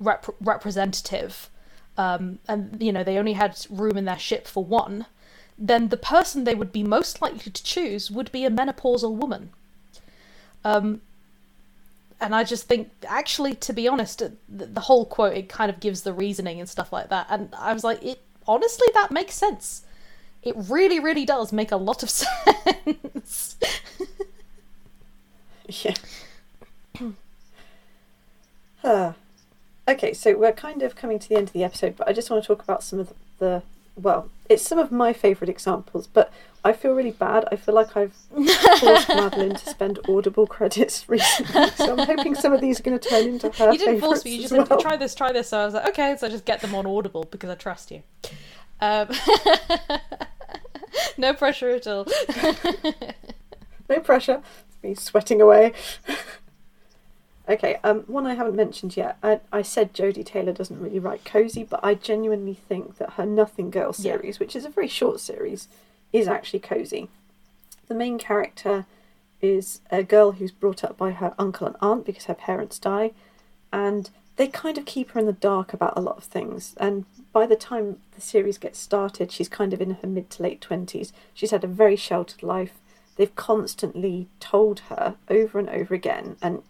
[0.00, 1.50] rep- representative,
[1.96, 5.06] um, and you know they only had room in their ship for one,
[5.58, 9.50] then the person they would be most likely to choose would be a menopausal woman.
[10.64, 11.00] Um,
[12.20, 15.78] and I just think, actually, to be honest, the, the whole quote it kind of
[15.80, 19.34] gives the reasoning and stuff like that, and I was like, it honestly that makes
[19.34, 19.82] sense.
[20.42, 23.56] It really, really does make a lot of sense.
[25.68, 25.94] Yeah.
[28.90, 29.14] Ah.
[29.86, 32.30] okay, so we're kind of coming to the end of the episode, but I just
[32.30, 33.62] want to talk about some of the, the
[33.96, 36.32] well, it's some of my favourite examples, but
[36.64, 37.44] I feel really bad.
[37.52, 38.14] I feel like I've
[38.80, 42.98] forced Madeline to spend Audible credits recently, so I'm hoping some of these are going
[42.98, 44.36] to turn into her you didn't force me.
[44.36, 44.80] You just said well.
[44.80, 45.50] try this, try this.
[45.50, 46.16] So I was like, okay.
[46.18, 48.02] So I just get them on Audible because I trust you.
[48.80, 49.08] Um,
[51.18, 52.06] no pressure at all.
[53.88, 54.42] No pressure.
[54.82, 55.72] Me sweating away.
[57.48, 59.16] Okay, um, one I haven't mentioned yet.
[59.22, 63.24] I, I said Jodi Taylor doesn't really write cozy, but I genuinely think that her
[63.24, 64.12] Nothing Girl Yeah.
[64.12, 65.66] series, which is a very short series,
[66.12, 67.08] is actually cozy.
[67.86, 68.84] The main character
[69.40, 73.12] is a girl who's brought up by her uncle and aunt because her parents die,
[73.72, 76.74] and they kind of keep her in the dark about a lot of things.
[76.78, 80.42] And by the time the series gets started, she's kind of in her mid to
[80.42, 81.12] late 20s.
[81.32, 82.74] She's had a very sheltered life.
[83.16, 86.62] They've constantly told her over and over again, and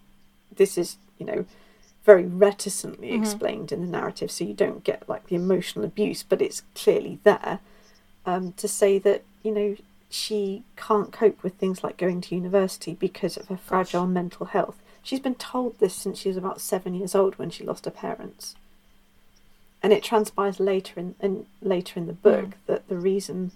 [0.58, 1.44] this is, you know,
[2.04, 3.20] very reticently Mhm.
[3.20, 7.18] explained in the narrative, so you don't get like the emotional abuse, but it's clearly
[7.24, 7.60] there
[8.26, 9.74] um, to say that, you know,
[10.10, 14.76] she can't cope with things like going to university because of her fragile mental health.
[15.02, 17.90] She's been told this since she was about seven years old when she lost her
[17.90, 18.54] parents.
[19.82, 22.52] And it transpires later in, in later in the book Mm.
[22.66, 23.52] that the reason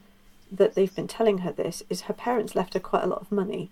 [0.50, 3.32] that they've been telling her this is her parents left her quite a lot of
[3.32, 3.70] money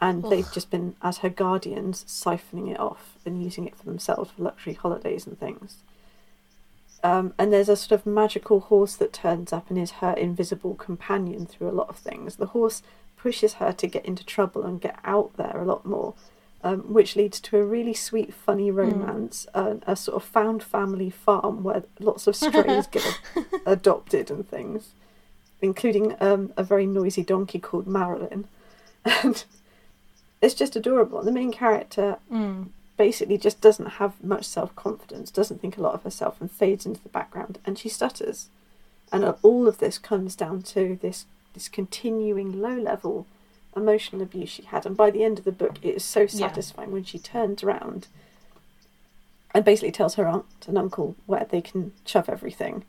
[0.00, 4.30] and they've just been as her guardians siphoning it off and using it for themselves
[4.30, 5.78] for luxury holidays and things
[7.02, 10.74] Um, and there's a sort of magical horse that turns up and is her invisible
[10.74, 12.36] companion through a lot of things.
[12.36, 12.82] The horse
[13.16, 16.14] pushes her to get into trouble and get out there a lot more,
[16.62, 21.10] um, which leads to a really sweet, funny romance, uh, a sort of found family
[21.10, 23.20] farm where lots of strays get
[23.66, 24.90] adopted and things,
[25.60, 28.46] including um, a very noisy donkey called Marilyn.
[29.22, 29.44] And
[30.44, 31.18] it's just adorable.
[31.18, 32.68] And the main character Mm.
[32.96, 36.86] basically just doesn't have much self confidence, doesn't think a lot of herself, and fades
[36.86, 38.48] into the background, and she stutters.
[39.12, 43.26] And all of this comes down to this this continuing low level
[43.76, 44.84] emotional abuse she had.
[44.86, 46.26] And by the end of the book, it is so Yeah.
[46.26, 48.08] satisfying when she turns around
[49.52, 52.84] and basically tells her aunt and uncle where they can shove everything.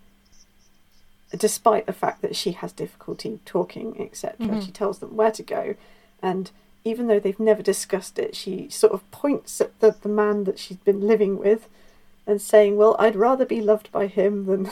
[1.35, 4.65] Despite the fact that she has difficulty talking, etc., Mhm.
[4.65, 5.75] she tells them where to go,
[6.21, 6.49] and
[6.85, 10.59] even though they've never discussed it, she sort of points at the, the man that
[10.59, 11.67] she's been living with
[12.27, 14.69] and saying, Well, I'd rather be loved by him than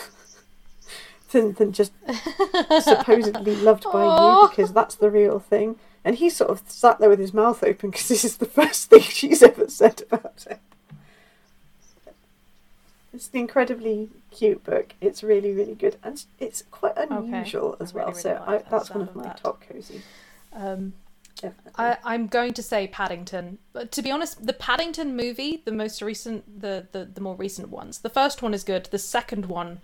[1.31, 1.91] than, than just
[2.81, 5.77] supposedly loved by you because that's the real thing.
[6.05, 8.89] And he sort of sat there with his mouth open because this is the first
[8.89, 10.59] thing she's ever said about it.
[13.13, 14.93] It's an incredibly cute book.
[14.99, 18.11] It's really, really good, and it's- quite unusual I as really, well.
[18.11, 19.37] really so like I, that's one of of my that.
[19.37, 20.01] top cozy.
[20.51, 20.93] Um,
[21.43, 21.73] Definitely.
[21.77, 23.57] I, I'm going to say Paddington.
[23.73, 27.69] But to be honest, the Paddington movie, the most recent, the, the, the more recent
[27.69, 28.85] ones, the first one is good.
[28.85, 29.81] The second one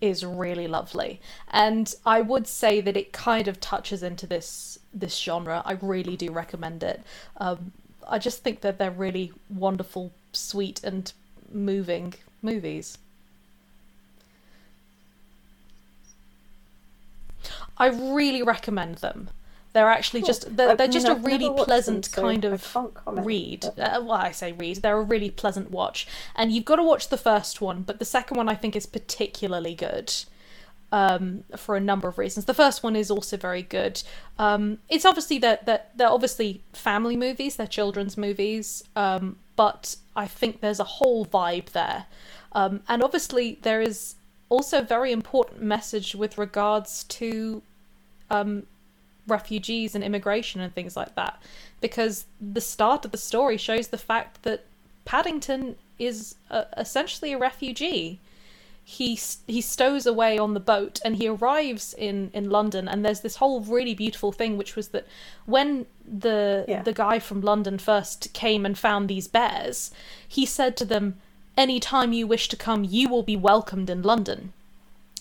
[0.00, 5.16] is really lovely, and I would say that it kind of touches into this this
[5.16, 5.62] genre.
[5.64, 7.02] I really do recommend it.
[7.38, 7.72] Um,
[8.06, 11.10] I just think that they're really wonderful, sweet, and
[11.50, 12.98] moving movies.
[17.78, 19.28] I really recommend them.
[19.74, 20.28] They're actually Cool.
[20.28, 23.64] just they're, they're mean, just a I've really watched them, pleasant so kind of read.
[23.66, 24.76] Uh, well, I say read.
[24.76, 26.06] They're a really pleasant watch,
[26.36, 28.86] and you've got to watch the first one, but the second one I think is
[28.86, 30.14] particularly good.
[30.92, 32.44] Um, for a number of reasons.
[32.44, 34.00] The first one is also very good.
[34.38, 40.28] Um, it's obviously that that they're obviously family movies, they're children's movies, um, but I
[40.28, 42.06] think there's a whole vibe there,
[42.52, 44.14] um, and obviously there is
[44.48, 47.62] also a very important message with regards to
[48.30, 48.64] um,
[49.26, 51.40] refugees and immigration and things like that
[51.80, 54.64] because the start of the story shows the fact that
[55.04, 58.20] Paddington is uh, essentially a refugee.
[58.86, 63.20] He he stows away on the boat and he arrives in in London and there's
[63.20, 65.06] this whole really beautiful thing which was that
[65.46, 66.82] when the Yeah.
[66.82, 69.90] the guy from London first came and found these bears,
[70.28, 71.18] he said to them,
[71.56, 74.52] "Any time you wish to come, you will be welcomed in London."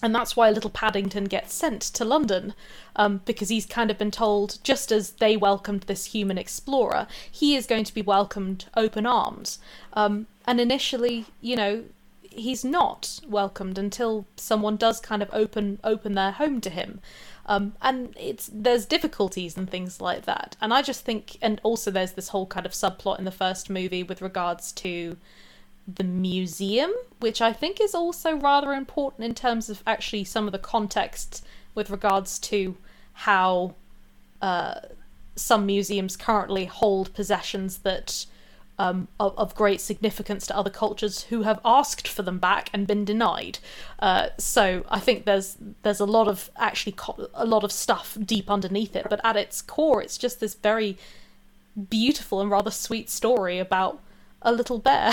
[0.04, 2.54] And that's why little Paddington gets sent to London,
[2.98, 7.56] um, because he's kind of been told, just as they welcomed this human explorer, he
[7.56, 9.60] is going to be welcomed open arms.
[9.94, 11.86] Um, and initially, you know,
[12.22, 17.00] he's not welcomed until someone does kind of open open their home to him.
[17.46, 20.58] Um, and it's there's difficulties and things like that.
[20.60, 23.70] And I just think, and also there's this whole kind of subplot in the first
[23.70, 25.16] movie with regards to
[25.88, 30.52] the museum, which I think is also rather important in terms of actually some of
[30.52, 32.78] the context with regards to
[33.14, 33.76] how
[34.42, 34.76] uh,
[35.36, 38.26] some museums currently hold possessions that
[38.80, 42.88] um, of, of great significance to other cultures who have asked for them back and
[42.88, 43.60] been denied.
[44.00, 48.18] Uh, so I think there's there's a lot of actually co- a lot of stuff
[48.24, 50.98] deep underneath it, but at its core, it's just this very
[51.90, 54.00] beautiful and rather sweet story about
[54.44, 55.12] a little bear.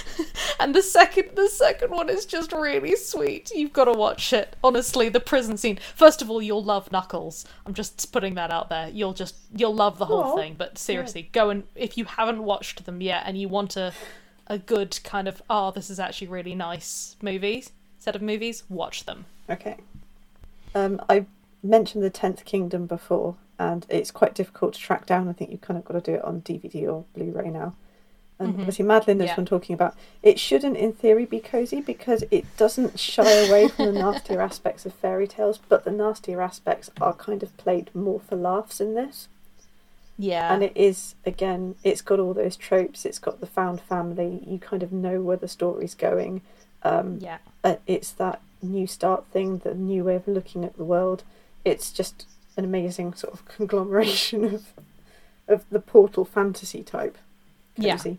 [0.60, 3.50] and the second the second one is just really sweet.
[3.54, 4.56] You've got to watch it.
[4.64, 5.78] Honestly, the prison scene.
[5.94, 7.44] First of all, you'll love Knuckles.
[7.66, 8.88] I'm just putting that out there.
[8.88, 10.36] You'll just you'll love the whole Aw.
[10.36, 10.54] thing.
[10.58, 13.92] But seriously, go and if you haven't watched them yet and you want a
[14.48, 17.70] a good kind of oh this is actually really nice movies
[18.02, 19.26] set of movies, watch them.
[19.48, 19.76] Okay.
[20.74, 21.26] Um, I
[21.62, 25.28] mentioned the Tenth Kingdom before, and it's quite difficult to track down.
[25.28, 27.74] I think you've kind of got to do it on DVD or Blu-ray now.
[28.42, 28.58] And Mhm.
[28.60, 29.44] obviously, Madeleine is Yeah.
[29.44, 30.38] talking about it.
[30.38, 34.94] Shouldn't, in theory, be cozy because it doesn't shy away from the nastier aspects of
[34.94, 39.28] fairy tales, but the nastier aspects are kind of played more for laughs in this.
[40.18, 40.52] Yeah.
[40.52, 43.04] And it is again, it's got all those tropes.
[43.06, 44.42] It's got the found family.
[44.46, 46.42] You kind of know where the story's going.
[46.82, 47.38] Um, yeah.
[47.64, 51.22] uh, it's that new start thing, the new way of looking at the world.
[51.64, 52.26] It's just
[52.56, 54.72] an amazing sort of conglomeration of
[55.48, 57.18] of the portal fantasy type.
[57.76, 58.10] Cozy.
[58.10, 58.16] Yeah.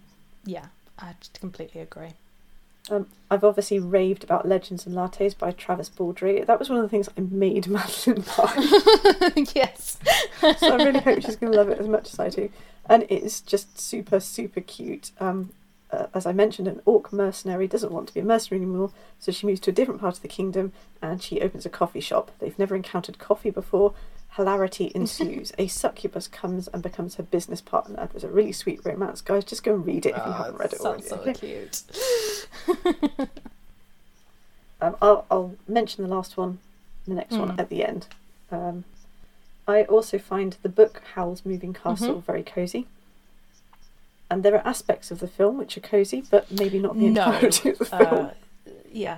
[1.00, 2.14] I just completely agree.
[2.91, 6.46] Um, I've obviously raved about Legends and Lattes by Travis Baldree.
[6.46, 9.46] That was one of the things I made Madeleine buy.
[9.56, 9.98] yes.
[10.58, 12.50] so I really hope she's going to love it as much as I do.
[12.89, 15.12] And it's just super, super cute.
[15.20, 15.52] Um,
[15.91, 19.32] uh, as I mentioned, an orc mercenary doesn't want to be a mercenary anymore, so
[19.32, 22.32] she moves to a different part of the kingdom and she opens a coffee shop.
[22.39, 23.94] They've never encountered coffee before.
[24.36, 25.51] Hilarity ensues.
[25.57, 28.09] a succubus comes and becomes her business partner.
[28.11, 29.21] There's a really sweet romance.
[29.21, 31.03] Guys, just go and read it if you Oh, haven't read it already.
[31.03, 31.34] sounds so
[33.17, 33.27] cute.
[34.81, 36.59] Um, I'll, I'll mention the last one,
[37.07, 37.59] the next one Mm.
[37.59, 38.07] at the end.
[38.51, 38.84] Um,
[39.67, 42.19] I also find the book Howl's Moving Castle Mm-hmm.
[42.21, 42.88] very cosy.
[44.29, 47.23] And there are aspects of the film which are cosy, but maybe not the No,
[47.31, 48.01] entirety of the film.
[48.25, 48.29] Uh,
[48.91, 49.17] yeah.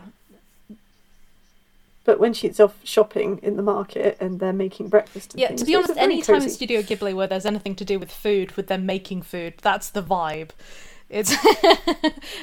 [2.06, 5.62] But when she's off shopping in the market and they're making breakfast, and Yeah, things,
[5.62, 6.50] to be honest, any time in.
[6.50, 10.04] Studio Ghibli where there's anything to do with food, with them making food, that's the
[10.04, 10.52] vibe.
[11.10, 11.34] It's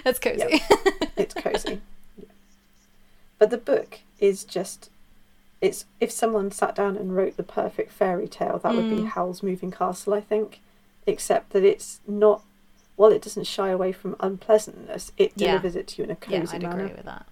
[0.05, 0.63] it's cozy.
[1.17, 1.81] it's cozy.
[2.19, 2.25] Yeah.
[3.39, 4.91] But the book is just
[5.61, 9.07] it's if someone sat down and wrote the perfect fairy tale, that would be Mm.
[9.09, 10.61] Howl's Moving Castle, I think.
[11.07, 12.43] Except that it's not
[12.97, 15.53] while it doesn't shy away from unpleasantness, it Yeah.
[15.53, 16.85] delivers it to you in a cozy Yeah, cozy I'd manner.
[16.85, 17.27] agree with that.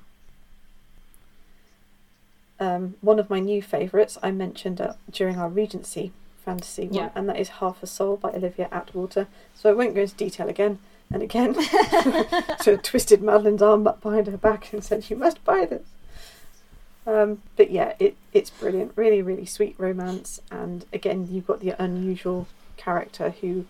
[2.60, 6.12] Um, one of my new favourites I mentioned uh, during our Regency
[6.44, 7.10] fantasy one, Yeah.
[7.14, 9.26] and that is Half a Soul by Olivia Atwater.
[9.54, 10.78] So I won't go into detail again
[11.10, 11.54] and again.
[12.60, 15.82] so I twisted Madeleine's arm up behind her back and said, "You must buy this."
[17.06, 18.92] Um, but yeah, it it's brilliant.
[18.94, 22.46] Really, really sweet romance, and again, you've got the unusual
[22.76, 23.64] character who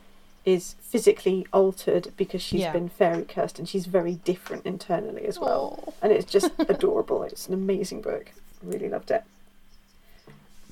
[0.45, 2.72] is physically altered because she's Yeah.
[2.72, 5.93] been fairy cursed, and she's very different internally as well Aw.
[6.03, 7.22] and it's just adorable.
[7.22, 8.32] It's an amazing book.
[8.62, 9.24] Really loved it.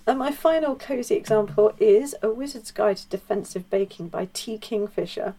[0.07, 4.57] And my final cozy example is A Wizard's Guide to Defensive Baking by T.
[4.59, 5.35] Kingfisher.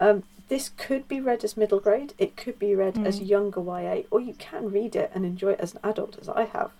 [0.00, 3.28] Um, this could be read as middle grade, it could be read as Mm.
[3.28, 6.44] younger YA, or you can read it and enjoy it as an adult, as I
[6.44, 6.70] have.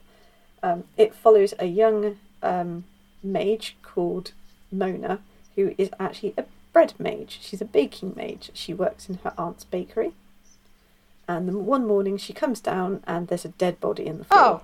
[0.63, 2.85] Um, it follows a young um,
[3.23, 4.33] mage called
[4.71, 5.21] Mona,
[5.55, 7.39] who is actually a bread mage.
[7.43, 8.51] She's a baking mage.
[8.55, 10.13] She works in her aunt's bakery.
[11.29, 14.61] And one morning she comes down and there's a dead body in the floor, Oh,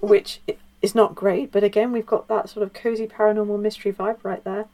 [0.00, 0.40] which
[0.80, 1.52] is not great.
[1.52, 4.66] But again, we've got that sort of cozy paranormal mystery vibe right there.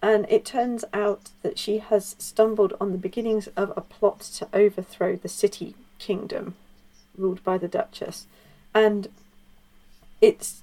[0.00, 4.48] And it turns out that she has stumbled on the beginnings of a plot to
[4.52, 6.54] overthrow the city kingdom
[7.16, 8.26] ruled by the Duchess.
[8.74, 9.08] And
[10.20, 10.62] it's,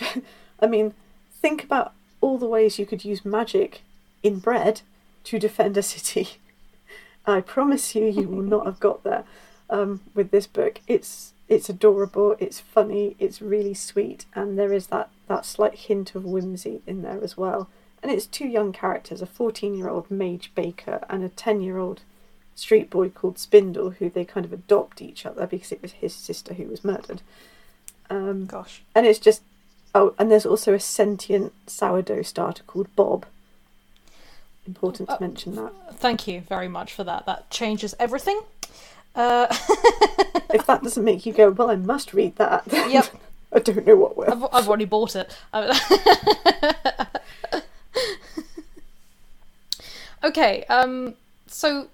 [0.60, 0.94] I mean,
[1.32, 3.82] think about all the ways you could use magic
[4.22, 4.82] in bread
[5.24, 6.36] to defend a city.
[7.26, 9.24] I promise you, you will not have got there
[9.68, 10.80] um, with this book.
[10.86, 16.14] It's it's adorable, it's funny, it's really sweet, and there is that, that slight hint
[16.14, 17.68] of whimsy in there as well.
[18.02, 21.78] And it's two young characters a 14 year old mage baker and a 10 year
[21.78, 22.02] old
[22.54, 26.14] street boy called Spindle, who they kind of adopt each other because it was his
[26.14, 27.22] sister who was murdered.
[28.10, 28.82] Um, gosh.
[28.94, 29.42] and it's just
[29.94, 33.26] oh, and there's also a sentient sourdough starter called Bob.
[34.66, 35.72] Important to Uh, mention that.
[35.94, 37.26] Thank you very much for that.
[37.26, 38.40] That changes everything.
[39.18, 39.46] Uh,
[40.52, 42.64] If that doesn't make you go, well, I must read that.
[42.72, 43.06] Yep.
[43.52, 44.30] I don't know what will.
[44.30, 45.36] I've, I've already bought it.
[50.24, 50.64] okay.
[50.68, 51.14] Um.
[51.46, 51.88] So,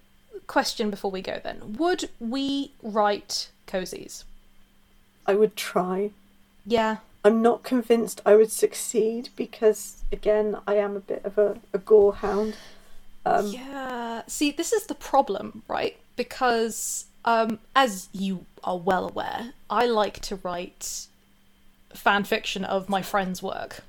[0.47, 4.25] question before we go then: Would we write cozies?
[5.27, 6.11] I would try.
[6.67, 6.99] Yeah.
[7.25, 11.79] I'm not convinced I would succeed because, again, I am a bit of a, a
[11.79, 12.55] gore hound.
[13.25, 14.21] Um, yeah.
[14.27, 15.97] See, this is the problem, right?
[16.17, 21.07] Because, um, as you are well aware, I like to write
[21.95, 23.83] fan fiction of my friends' work.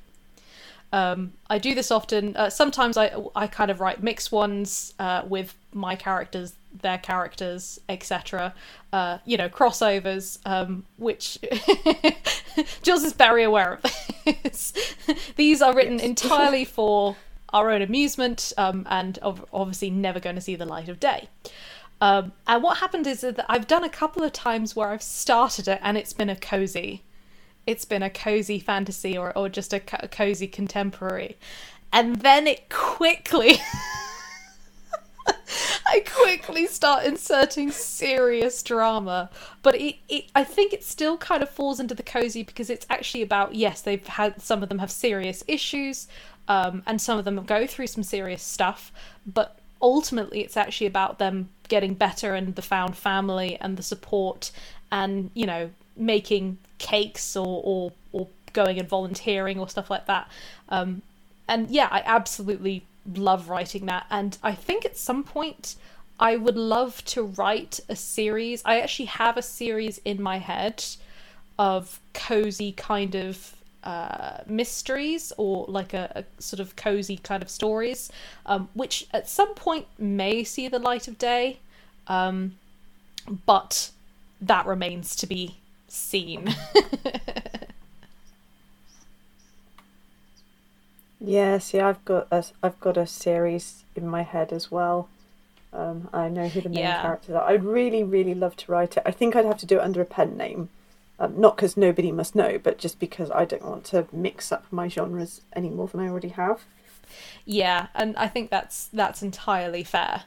[0.93, 2.35] Um, I do this often.
[2.37, 7.79] Uh, sometimes I I kind of write mixed ones uh, with my characters, their characters,
[7.89, 8.53] etc.
[8.93, 11.37] Uh, you know, crossovers, um, which
[12.83, 13.81] Jules is very aware of
[14.43, 14.73] this.
[15.35, 17.17] These are written entirely for
[17.51, 21.27] our own amusement um, and ov- obviously never going to see the light of day.
[22.01, 25.67] Um, and what happened is that I've done a couple of times where I've started
[25.67, 27.03] it and it's been a cozy.
[27.65, 31.37] It's been a cozy fantasy or, or just a, a cozy contemporary.
[31.91, 33.57] And then it quickly
[35.87, 39.29] i quickly start inserting serious drama.
[39.63, 42.85] But it, it i think it still kind of falls into the cozy because it's
[42.89, 46.07] actually about yes they've had some of them have serious issues
[46.47, 48.91] um, and some of them go through some serious stuff.
[49.25, 54.51] But ultimately it's actually about them getting better and the found family and the support
[54.91, 60.29] and you know making cakes or or, or going and volunteering or stuff like that.
[60.69, 61.01] Um,
[61.47, 62.83] and yeah i absolutely
[63.13, 64.05] love writing that.
[64.09, 65.75] And i think at some point
[66.19, 68.61] i would love to write a series.
[68.65, 70.83] I actually have a series in my head
[71.57, 73.55] of cozy kind of
[73.85, 78.11] uh, mysteries or like a, a, sort of cozy kind of stories,
[78.45, 81.59] um, which at some point may see the light of day,
[82.07, 82.55] um,
[83.45, 83.91] but
[84.41, 85.57] that remains to be
[85.87, 86.49] seen.
[91.19, 95.09] yeah, see, I've got a, I've got a series in my head as well.
[95.71, 97.01] Um, I know who the main Yeah.
[97.01, 97.49] characters are.
[97.49, 99.03] I'd really, really love to write it.
[99.05, 100.69] I think I'd have to do it under a pen name.
[101.17, 104.65] Um, not because nobody must know, but just because I don't want to mix up
[104.69, 106.65] my genres any more than I already have.
[107.45, 110.23] Yeah, and I think that's that's entirely fair.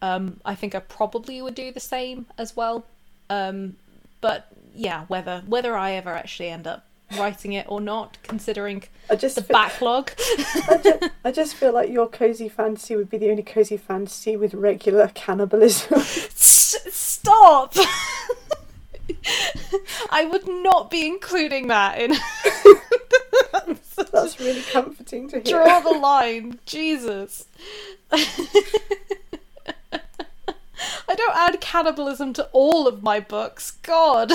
[0.00, 2.86] Um, I think I probably would do the same as well.
[3.28, 3.76] Um,
[4.20, 6.86] but yeah, whether whether I ever actually end up
[7.18, 10.12] writing it or not, considering I just the feel, backlog.
[10.18, 14.36] I, just, I just feel like your cozy fantasy would be the only cozy fantasy
[14.36, 15.94] with regular cannibalism.
[16.00, 17.74] S- Stop!
[20.10, 22.12] I would not be including that in.
[24.12, 25.62] That's really comforting to hear.
[25.64, 27.46] Draw the line, Jesus.
[28.12, 28.26] I
[31.14, 33.72] don't add cannibalism to all of my books.
[33.82, 34.32] God.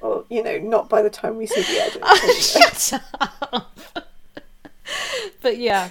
[0.00, 2.02] Well, you know, not by the time we see the edit.
[2.02, 2.40] anyway.
[2.40, 3.76] Shut up.
[5.42, 5.90] but yeah,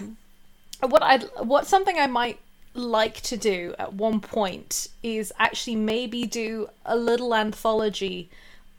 [0.82, 2.40] what I what something I might
[2.74, 8.30] like to do at one point is actually maybe do a little anthology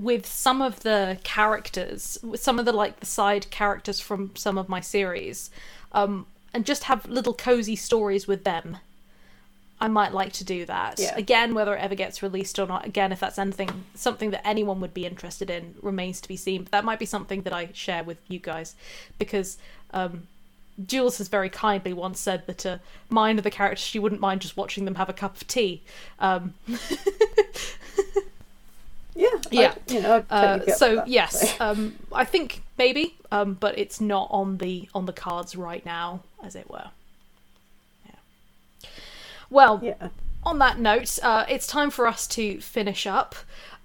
[0.00, 4.56] with some of the characters, with some of the like the side characters from some
[4.56, 5.50] of my series,
[5.92, 8.78] um, and just have little cozy stories with them.
[9.82, 10.98] I might like to do that.
[10.98, 11.14] Yeah.
[11.16, 14.80] Again, whether it ever gets released or not, again, if that's anything something that anyone
[14.80, 16.64] would be interested in remains to be seen.
[16.64, 18.74] But that might be something that I share with you guys
[19.18, 19.56] because
[19.92, 20.26] um,
[20.86, 24.56] Jules has very kindly once said that mine are the characters she wouldn't mind just
[24.56, 25.82] watching them have a cup of tea.
[26.18, 26.54] Um,
[29.14, 29.74] Yeah, Yeah.
[29.86, 31.64] I'd, you know, uh, so that, yes, so.
[31.64, 36.22] um, I think maybe, um, but it's not on the on the cards right now,
[36.42, 36.90] as it were.
[38.06, 38.90] Yeah.
[39.50, 40.08] Well, yeah.
[40.44, 43.34] on that note, uh, it's time for us to finish up.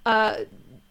[0.06, 0.44] Uh,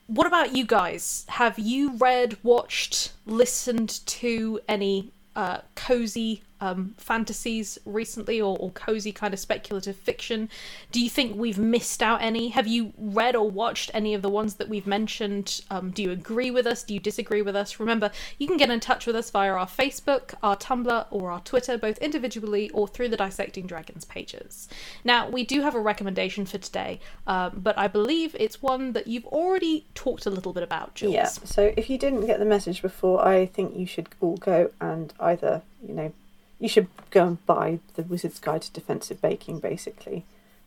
[0.07, 1.25] what about you guys?
[1.29, 9.11] Have you read, watched, listened to any uh, cozy um, fantasies recently or, or cozy
[9.11, 10.49] kind of speculative fiction?
[10.91, 12.49] Do you think we've missed out any?
[12.49, 15.61] Have you read or watched any of the ones that we've mentioned?
[15.69, 16.83] Um, do you agree with us?
[16.83, 17.79] Do you disagree with us?
[17.79, 21.41] Remember, you can get in touch with us via our Facebook, our Tumblr, or our
[21.41, 24.67] Twitter, both individually or through the Dissecting Dragons pages.
[25.03, 29.07] Now, we do have a recommendation for today, um, but I believe it's one that
[29.07, 31.13] you've already talked a little bit about, Jules.
[31.13, 31.25] Yeah.
[31.25, 35.13] So if you didn't get the message before, I think you should all go and
[35.19, 36.13] either, you know,
[36.59, 40.25] you should go and buy the Wizard's Guide to Defensive Baking, basically,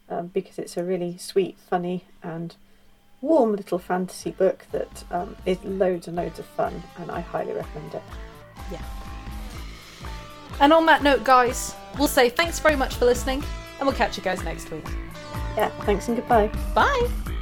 [0.09, 2.55] um, because it's a really sweet, funny, and
[3.21, 7.53] warm little fantasy book that um, is loads and loads of fun, and I highly
[7.53, 8.03] recommend it.
[8.71, 8.83] Yeah.
[10.61, 13.43] And on that note, guys, we'll say thanks very much for listening,
[13.79, 14.87] and we'll catch you guys next week.
[15.57, 15.71] Yeah.
[15.85, 16.49] Thanks and goodbye.
[16.75, 17.38] Bye!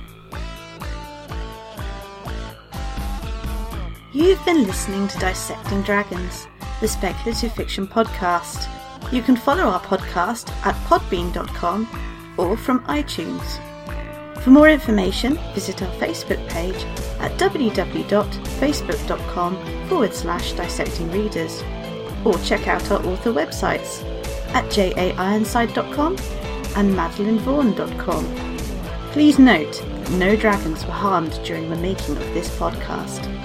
[4.17, 6.47] You've been listening to Dissecting Dragons,
[6.81, 8.67] the speculative fiction podcast.
[9.13, 11.87] You can follow our podcast at podbean.com
[12.39, 13.61] or from iTunes.
[14.41, 16.83] For more information, visit our Facebook page
[17.21, 21.63] at www.facebook.com forward slash dissecting readers
[22.25, 24.03] or check out our author websites
[24.55, 26.17] at jaironside.com
[26.75, 28.25] and madeleinevaughan.com.
[29.13, 33.36] Please note, no dragons were harmed during the making of this podcast.